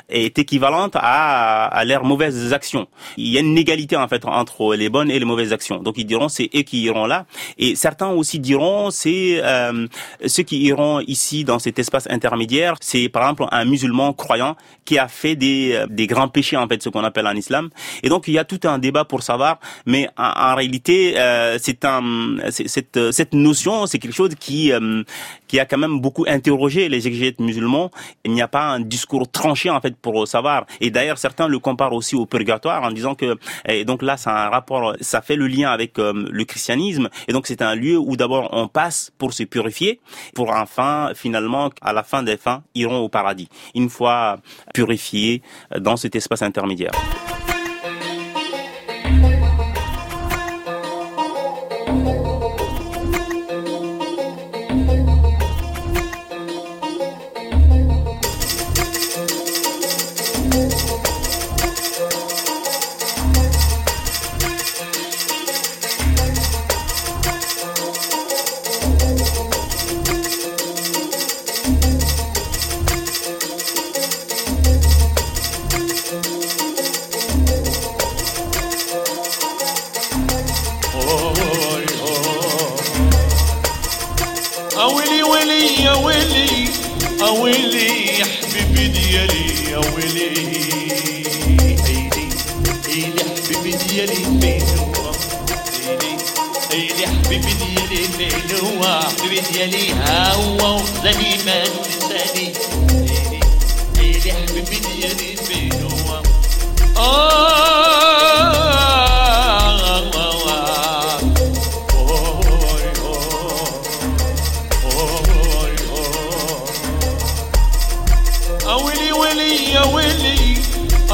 [0.10, 2.88] est équivalente à, à leurs mauvaises actions.
[3.18, 5.82] Il y a une égalité en fait entre les bonnes et les mauvaises actions.
[5.82, 7.26] Donc ils diront c'est eux qui iront là
[7.58, 9.88] et certains aussi diront c'est euh,
[10.26, 14.56] ceux qui iront ici dans cet espace intermédiaire, c'est par exemple un musulman croyant
[14.86, 17.70] qui a fait des, euh, des grands péchés en fait ce qu'on appelle en islam.
[18.04, 21.86] Et donc il y a tout un débat pour savoir mais en, réalité euh, c'est
[21.86, 25.04] un cette cette notion c'est quelque chose qui euh,
[25.48, 27.92] qui a quand même beaucoup interrogé les exégètes musulmans.
[28.24, 30.66] Il n'y a pas un discours tranché en fait pour savoir.
[30.82, 34.30] Et d'ailleurs, certains le comparent aussi au purgatoire en disant que et donc là, c'est
[34.30, 37.10] un rapport, ça fait le lien avec euh, le christianisme.
[37.28, 40.00] Et donc c'est un lieu où d'abord on passe pour se purifier,
[40.36, 43.50] pour enfin finalement à la fin des fins iront au paradis.
[43.76, 44.38] Une fois
[44.74, 45.42] purifiés
[45.78, 46.92] dans cet espace intermédiaire.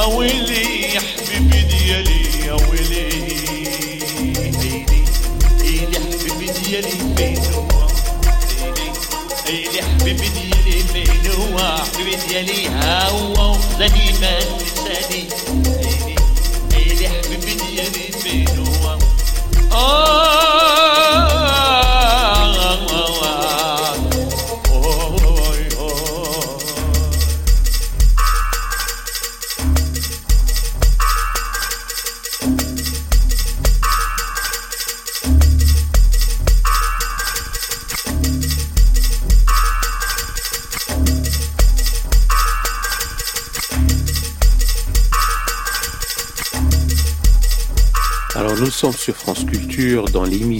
[0.08, 0.45] Nous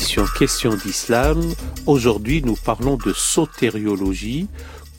[0.06, 1.42] Questions d'Islam.
[1.88, 4.48] Aujourd'hui, nous parlons de sotériologie,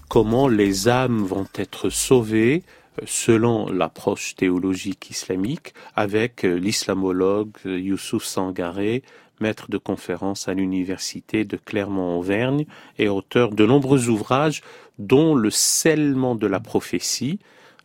[0.08, 2.64] comment les âmes vont être sauvées
[3.00, 9.04] euh, selon l'approche théologique islamique avec euh, l'islamologue euh, Youssouf Sangaré,
[9.40, 12.66] maître de conférence à l'université de Clermont-Auvergne
[12.98, 14.62] et auteur de nombreux ouvrages
[14.98, 17.38] dont le scellement de la prophétie,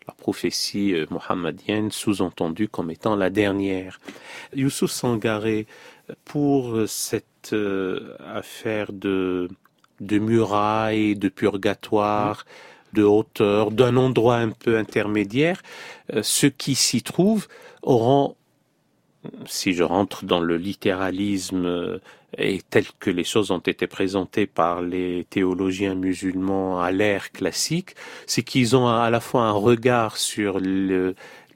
[0.08, 4.00] la prophétie mohammedienne sous-entendue comme étant la dernière.
[4.56, 5.68] Youssouf Sangaré,
[6.26, 9.50] pour cette euh, affaire de,
[10.00, 12.46] de murailles, de purgatoire,
[12.94, 15.62] de hauteur, d'un endroit un peu intermédiaire,
[16.14, 17.48] euh, ceux qui s'y trouvent
[17.82, 18.36] auront
[19.46, 22.00] si je rentre dans le littéralisme euh,
[22.38, 27.96] et tel que les choses ont été présentées par les théologiens musulmans à l'ère classique,
[28.26, 30.60] c'est qu'ils ont à la fois un regard sur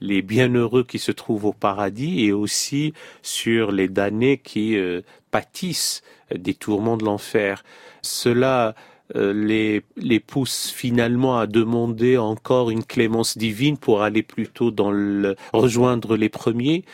[0.01, 6.03] les bienheureux qui se trouvent au paradis et aussi sur les damnés qui euh, pâtissent
[6.33, 7.63] des tourments de l'enfer.
[8.01, 8.75] Cela
[9.15, 14.91] euh, les, les pousse finalement à demander encore une clémence divine pour aller plutôt dans
[14.91, 16.85] le, rejoindre les premiers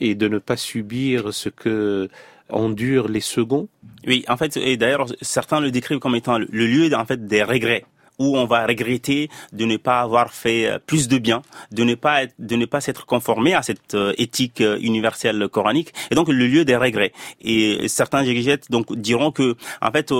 [0.00, 2.08] et de ne pas subir ce que
[2.50, 3.68] endurent les seconds
[4.06, 7.42] Oui, en fait, et d'ailleurs, certains le décrivent comme étant le lieu en fait des
[7.42, 7.84] regrets
[8.18, 11.42] où on va regretter de ne pas avoir fait euh, plus de bien,
[11.72, 15.48] de ne pas être, de ne pas s'être conformé à cette euh, éthique euh, universelle
[15.48, 17.12] coranique, et donc le lieu des regrets.
[17.40, 18.24] Et certains
[18.70, 20.12] donc diront que en fait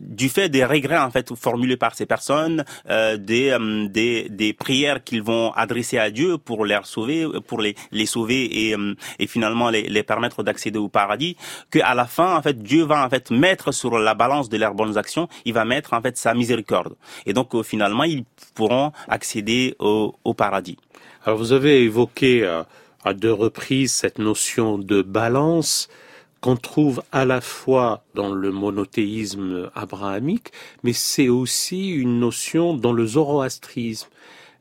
[0.00, 3.56] du fait des regrets en fait formulés par ces personnes, des,
[3.90, 8.68] des des prières qu'ils vont adresser à Dieu pour les sauver, pour les les sauver
[8.68, 8.76] et
[9.18, 11.36] et finalement les, les permettre d'accéder au paradis,
[11.70, 14.56] que à la fin en fait Dieu va en fait mettre sur la balance de
[14.56, 16.94] leurs bonnes actions, il va mettre en fait sa miséricorde.
[17.54, 18.24] Euh, finalement, ils
[18.54, 20.76] pourront accéder au, paradis.
[21.24, 22.62] Alors vous avez évoqué euh,
[23.04, 25.88] à deux reprises cette notion de balance
[26.40, 30.52] qu'on trouve à la fois dans le monothéisme abrahamique,
[30.84, 34.08] mais c'est aussi une notion dans le zoroastrisme.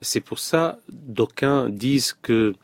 [0.01, 2.55] C'est pour ça d'aucuns disent que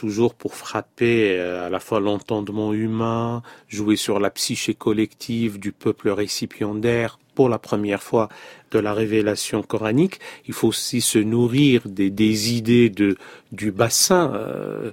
[0.00, 5.72] toujours pour frapper euh, à la fois l'entendement humain, jouer sur la psyché collective du
[5.72, 8.30] peuple récipiendaire pour la première fois
[8.70, 10.20] de la révélation coranique.
[10.46, 13.16] Il faut aussi se nourrir des, des idées de,
[13.52, 14.90] du bassin euh,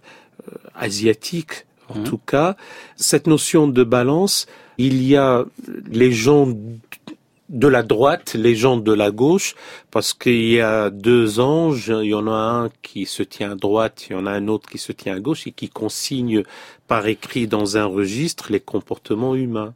[0.47, 2.03] euh, asiatique, en mmh.
[2.03, 2.55] tout cas.
[2.95, 4.47] Cette notion de balance,
[4.77, 5.45] il y a
[5.89, 6.53] les gens
[7.49, 9.55] de la droite, les gens de la gauche,
[9.89, 13.55] parce qu'il y a deux anges, il y en a un qui se tient à
[13.55, 16.43] droite, il y en a un autre qui se tient à gauche et qui consigne
[16.87, 19.73] par écrit dans un registre les comportements humains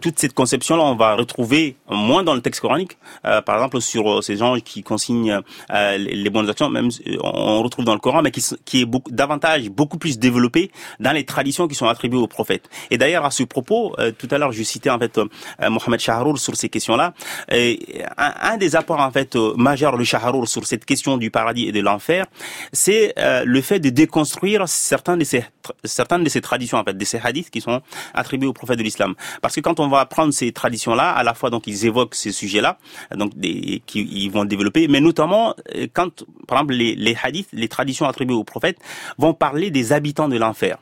[0.00, 2.96] toute cette conception-là, on va retrouver moins dans le texte coranique.
[3.24, 5.40] Euh, par exemple, sur euh, ces gens qui consignent
[5.72, 6.90] euh, les bonnes actions, même
[7.22, 10.70] on retrouve dans le Coran, mais qui, qui est beaucoup, davantage, beaucoup plus développé
[11.00, 12.68] dans les traditions qui sont attribuées aux prophètes.
[12.90, 15.18] Et d'ailleurs, à ce propos, tout à l'heure, je citais en fait
[15.60, 17.14] Mohamed Shahrour sur ces questions-là.
[17.50, 17.76] Un,
[18.16, 21.80] un, des apports en fait majeurs de Shahrour sur cette question du paradis et de
[21.80, 22.26] l'enfer,
[22.72, 25.44] c'est le fait de déconstruire certains de ces
[25.84, 27.82] certaines de ces traditions en fait, de ces hadiths qui sont
[28.14, 29.14] attribués aux prophètes de l'islam.
[29.42, 32.32] Parce que quand on va prendre ces traditions-là, à la fois donc ils évoquent ces
[32.32, 32.78] sujets-là,
[33.16, 33.32] donc
[33.86, 38.06] qui ils vont développer, mais notamment euh, quand, par exemple, les, les hadiths, les traditions
[38.06, 38.78] attribuées aux prophètes
[39.18, 40.78] vont parler des habitants de l'enfer.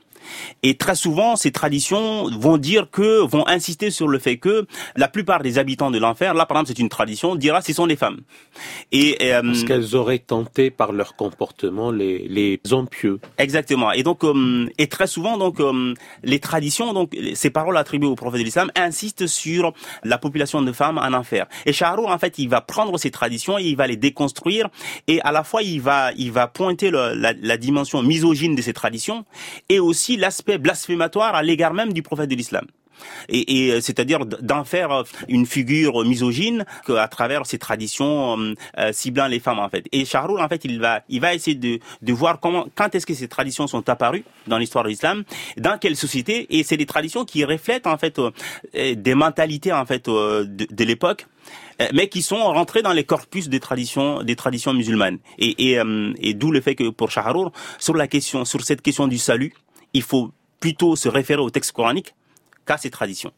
[0.63, 4.67] Et très souvent, ces traditions vont dire que, vont insister sur le fait que
[4.97, 7.87] la plupart des habitants de l'enfer, là par exemple c'est une tradition, dira ce sont
[7.87, 8.21] les femmes.
[8.93, 13.21] Et euh, parce qu'elles auraient tenté par leur comportement les les hommes pieux.
[13.39, 13.93] Exactement.
[13.93, 18.15] Et donc euh, et très souvent donc euh, les traditions donc ces paroles attribuées au
[18.15, 19.73] prophète de l'islam insistent sur
[20.05, 21.47] la population de femmes en enfer.
[21.67, 24.69] Et Charou en fait il va prendre ces traditions et il va les déconstruire
[25.07, 28.73] et à la fois il va il va pointer la, la dimension misogyne de ces
[28.73, 29.25] traditions
[29.69, 32.67] et aussi l'aspect blasphématoire à l'égard même du prophète de l'islam.
[33.29, 38.37] Et, euh, c'est-à-dire d'en faire euh, une figure misogyne à travers ces traditions
[38.79, 39.85] euh, ciblant les femmes en fait.
[39.93, 43.07] Et Charroul en fait il va il va essayer de, de voir comment quand est-ce
[43.07, 45.25] que ces traditions sont apparues dans l'histoire de l'islam,
[45.57, 48.21] dans quelle société et c'est des traditions qui reflètent en fait
[48.75, 51.27] des mentalités en fait de, de l'époque
[51.93, 55.81] mais qui sont rentrées dans les corpus des traditions des traditions musulmanes et et,
[56.21, 59.53] et d'où le fait que pour Shahrour sur la question sur cette question du salut
[59.93, 60.31] il faut
[60.61, 62.15] plutôt se référer au texte coranique
[62.67, 63.33] qu'à ses traditions.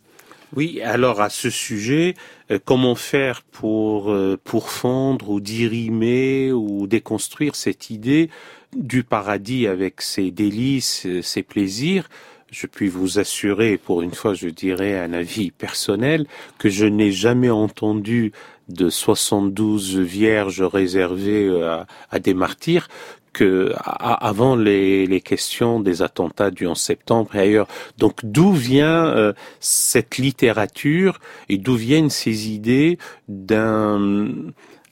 [0.57, 2.15] Oui, alors à ce sujet,
[2.51, 8.31] euh, comment faire pour euh, pourfendre ou dirimer ou déconstruire cette idée
[8.77, 12.09] du paradis avec ses délices, ses plaisirs?
[12.51, 16.27] Je puis vous assurer, pour une fois, je dirais un avis personnel,
[16.59, 18.33] que je n'ai jamais entendu
[18.69, 22.89] de 72 vierges réservées à, à des martyrs
[23.33, 27.69] que avant les, les, questions des attentats du 11 septembre et ailleurs.
[27.99, 34.29] Donc d'où vient euh, cette littérature et d'où viennent ces idées d'un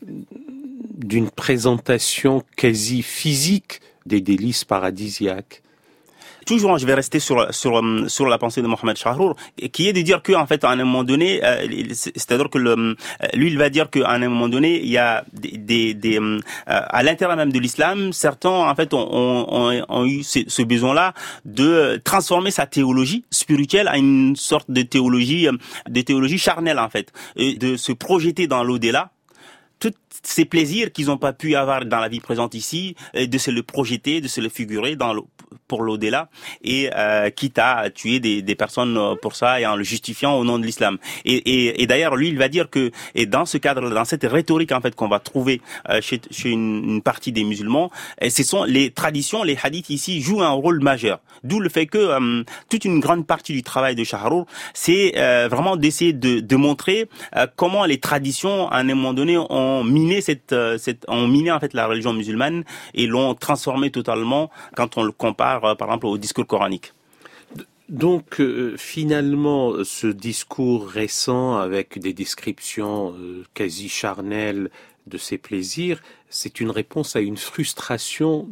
[0.03, 5.62] d'une présentation quasi physique des délices paradisiaques?
[6.49, 9.36] Toujours, je vais rester sur sur euh, sur la pensée de Mohamed Shahrour,
[9.70, 12.94] qui est de dire qu'en fait, à un moment donné, euh, c'est-à-dire que le, euh,
[13.34, 16.18] lui, il va dire qu'à un moment donné, il y a des, des,
[16.66, 21.12] à l'intérieur même de l'islam, certains en fait ont, ont, ont eu ce, besoin-là
[21.44, 25.49] de transformer sa théologie spirituelle à une sorte de théologie,
[25.88, 29.11] de théologie charnelle en fait, de se projeter dans l'au-delà.
[29.80, 33.51] Tous ces plaisirs qu'ils n'ont pas pu avoir dans la vie présente ici, de se
[33.51, 35.12] le projeter, de se le figurer dans
[35.66, 36.28] pour l'au-delà
[36.62, 40.44] et euh, quitte à tuer des, personnes euh, pour ça et en le justifiant au
[40.44, 40.99] nom de l'islam.
[41.24, 44.80] Et, d'ailleurs, lui, il va dire que et dans ce cadre, dans cette rhétorique en
[44.80, 47.90] fait qu'on va trouver euh, chez, chez une, une, partie des musulmans,
[48.28, 51.20] ce sont les traditions, les hadiths ici jouent un rôle majeur.
[51.44, 55.49] D'où le fait que euh, toute une grande partie du travail de Shahrour, c'est euh,
[55.49, 57.09] vraiment d'essayer de, de, montrer
[57.55, 61.72] comment les traditions à un moment donné ont miné cette, cette ont miné en fait
[61.72, 66.18] la religion musulmane et l'ont transformée totalement quand on le compare euh, par exemple, au
[66.18, 66.93] discours coranique.
[67.89, 74.70] Donc euh, finalement, ce discours récent avec des descriptions euh, quasi charnelles
[75.07, 78.47] de ses plaisirs, c'est une réponse à une frustration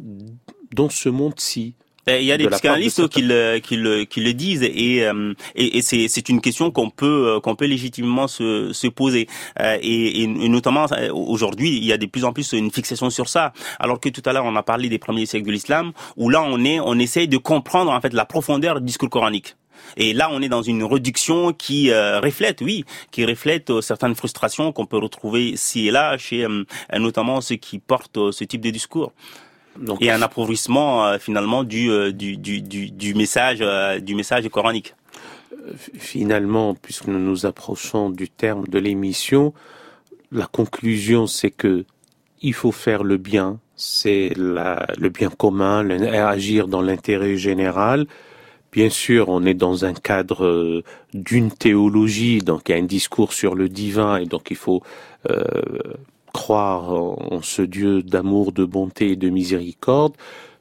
[0.73, 1.75] dans ce monde-ci.
[2.07, 5.77] Il y a des psychanalystes qui le, qui le, qui le disent et, euh, et,
[5.77, 9.27] et c'est, une question qu'on peut, euh, qu'on peut légitimement se, se poser.
[9.59, 13.27] Euh, et, et, notamment aujourd'hui, il y a de plus en plus une fixation sur
[13.27, 13.51] ça.
[13.79, 16.41] Alors que tout à l'heure, on a parlé des premiers siècles de l'islam, où là,
[16.41, 19.57] on est, on essaye de comprendre en fait la profondeur du discours coranique.
[19.95, 24.85] Et là, on est dans une réduction qui reflète, oui, qui reflète certaines frustrations qu'on
[24.85, 26.45] peut retrouver ici et là chez
[26.97, 29.13] notamment ceux qui portent ce type de discours.
[29.79, 34.15] Donc, et un appauvrissement euh, finalement du, euh, du, du, du, du message euh, du
[34.15, 34.95] message coranique.
[35.75, 39.53] Finalement, puisque nous nous approchons du terme de l'émission,
[40.31, 41.85] la conclusion c'est que
[42.41, 48.05] il faut faire le bien, c'est le bien commun, agir dans l'intérêt général.
[48.71, 53.33] Bien sûr, on est dans un cadre d'une théologie, donc il y a un discours
[53.33, 54.83] sur le divin, et donc il faut
[55.29, 55.43] euh,
[56.33, 60.13] croire en ce Dieu d'amour, de bonté et de miséricorde.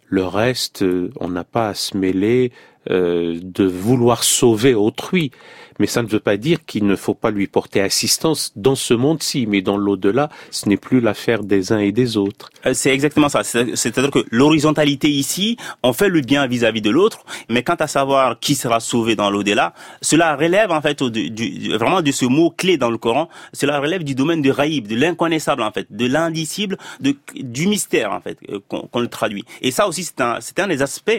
[0.09, 2.53] Le reste, euh, on n'a pas à se mêler
[2.91, 5.33] euh, de vouloir sauver autrui
[5.79, 8.95] mais ça ne veut pas dire qu'il ne faut pas lui porter assistance dans ce
[8.95, 12.51] monde-ci, mais dans l'au-delà, ce n'est plus l'affaire des uns et des autres.
[12.65, 13.45] Euh, c'est exactement ça.
[13.45, 18.39] C'est-à-dire que l'horizontalité ici, on fait le bien vis-à-vis de l'autre, mais quant à savoir
[18.39, 22.79] qui sera sauvé dans l'au-delà, cela relève en fait du, vraiment de ce mot clé
[22.79, 23.29] dans le Coran.
[23.53, 28.21] Cela relève du domaine du raïb, de l'inconnaissable en fait, de l'indicible, du mystère en
[28.21, 29.45] fait qu'on le traduit.
[29.63, 31.11] Et ça aussi, c'est un, un des aspects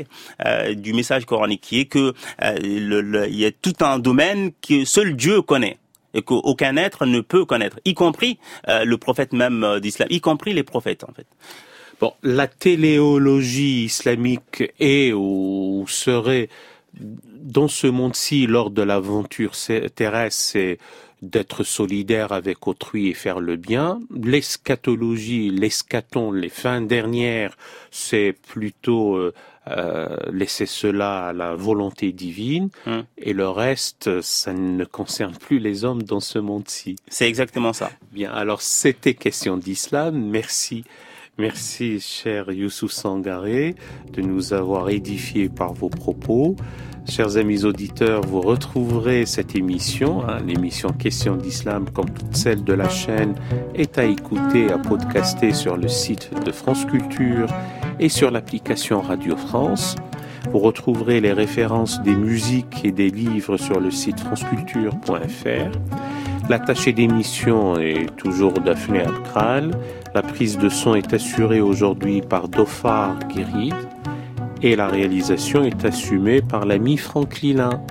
[0.46, 4.86] euh, du message coranique qui est que euh, il y a tout un domaine que
[4.86, 5.78] seul Dieu connaît
[6.14, 10.20] et qu'aucun être ne peut connaître, y compris euh, le prophète même euh, d'islam, y
[10.20, 11.28] compris les prophètes en fait.
[12.00, 16.50] Bon, la téléologie islamique est ou serait
[16.94, 19.54] dans ce monde-ci, lors de l'aventure
[19.96, 20.78] terrestre, c'est
[21.22, 24.00] d'être solidaire avec autrui et faire le bien.
[24.16, 27.58] L'eschatologie, l'eschaton, les fins dernières,
[27.90, 29.32] c'est plutôt
[29.70, 33.04] euh, laisser cela à la volonté divine hum.
[33.18, 36.96] et le reste, ça ne concerne plus les hommes dans ce monde-ci.
[37.08, 37.92] C'est exactement ça.
[38.12, 40.18] Bien, alors c'était question d'islam.
[40.18, 40.84] Merci.
[41.40, 43.76] Merci, cher Youssou Sangaré,
[44.12, 46.56] de nous avoir édifiés par vos propos.
[47.08, 52.74] Chers amis auditeurs, vous retrouverez cette émission, hein, l'émission Question d'Islam, comme toutes celles de
[52.74, 53.36] la chaîne,
[53.76, 57.48] est à écouter, à podcaster sur le site de France Culture
[58.00, 59.96] et sur l'application Radio France.
[60.52, 66.50] Vous retrouverez les références des musiques et des livres sur le site franceculture.fr.
[66.50, 69.72] L'attaché d'émission est toujours Daphné Abkral.
[70.16, 73.76] La prise de son est assurée aujourd'hui par Dofar Guérid
[74.62, 77.82] et la réalisation est assumée par l'ami Franck Lilin.